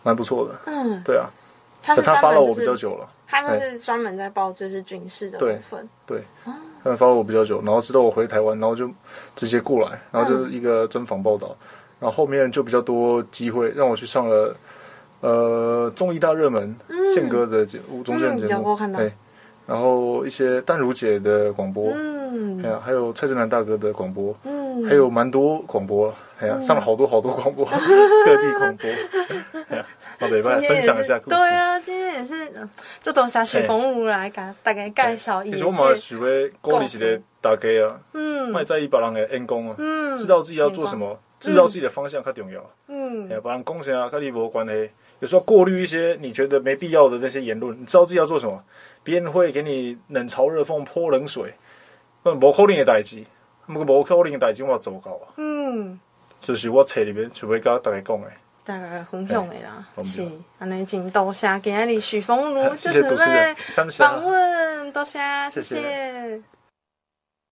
[0.02, 1.30] 蛮不错的，嗯，对啊，
[1.80, 6.20] 他是他 follow 我比较久了，他就是专门在报这是军事的部分，对，
[6.82, 8.90] 他们 follow 我比较久，然后知道我回台湾，然后就
[9.36, 11.56] 直接过来，然后就是一个专访报道。
[11.98, 14.54] 然后后面就比较多机会让我去上了，
[15.20, 16.76] 呃，综艺大热门
[17.14, 19.12] 宪哥的节目，中间节目，对，
[19.66, 27.64] 然后一些淡如姐的广播，嗯，还有还有蔡振南大哥的广播，嗯，还有蛮多广播，哎呀，上了好多好多广播，
[28.26, 28.90] 各地广播，
[29.70, 29.86] 哎呀，
[30.20, 31.36] 好的，分享一下故事。
[31.36, 32.52] 对啊，今天也是，
[33.00, 35.54] 就等下许峰如来给大概介绍一下。
[35.54, 41.18] 其实我们许为鼓励一个大家啊，嗯，卖在意别人的眼光啊，嗯，知道自己要做什么。
[41.38, 44.90] 知道自己的方向较重要，嗯，哎，不然贡献啊，跟你无关系。
[45.20, 48.62] 有时候过滤一些你觉得没必要的那些言论，你知道自己要做什么，
[49.02, 51.54] 别人会给你冷嘲热讽、泼冷水，
[52.22, 53.22] 那无可能的代志，
[53.66, 55.32] 那个无可能的代志我做到啊。
[55.36, 55.98] 嗯，
[56.40, 58.30] 就是我册里面就会跟大家讲的，
[58.64, 60.22] 大家分享的啦，是，
[60.58, 63.54] 安尼真多谢今日许峰如 就是来
[63.96, 65.18] 访问，多谢，
[65.50, 66.42] 谢谢。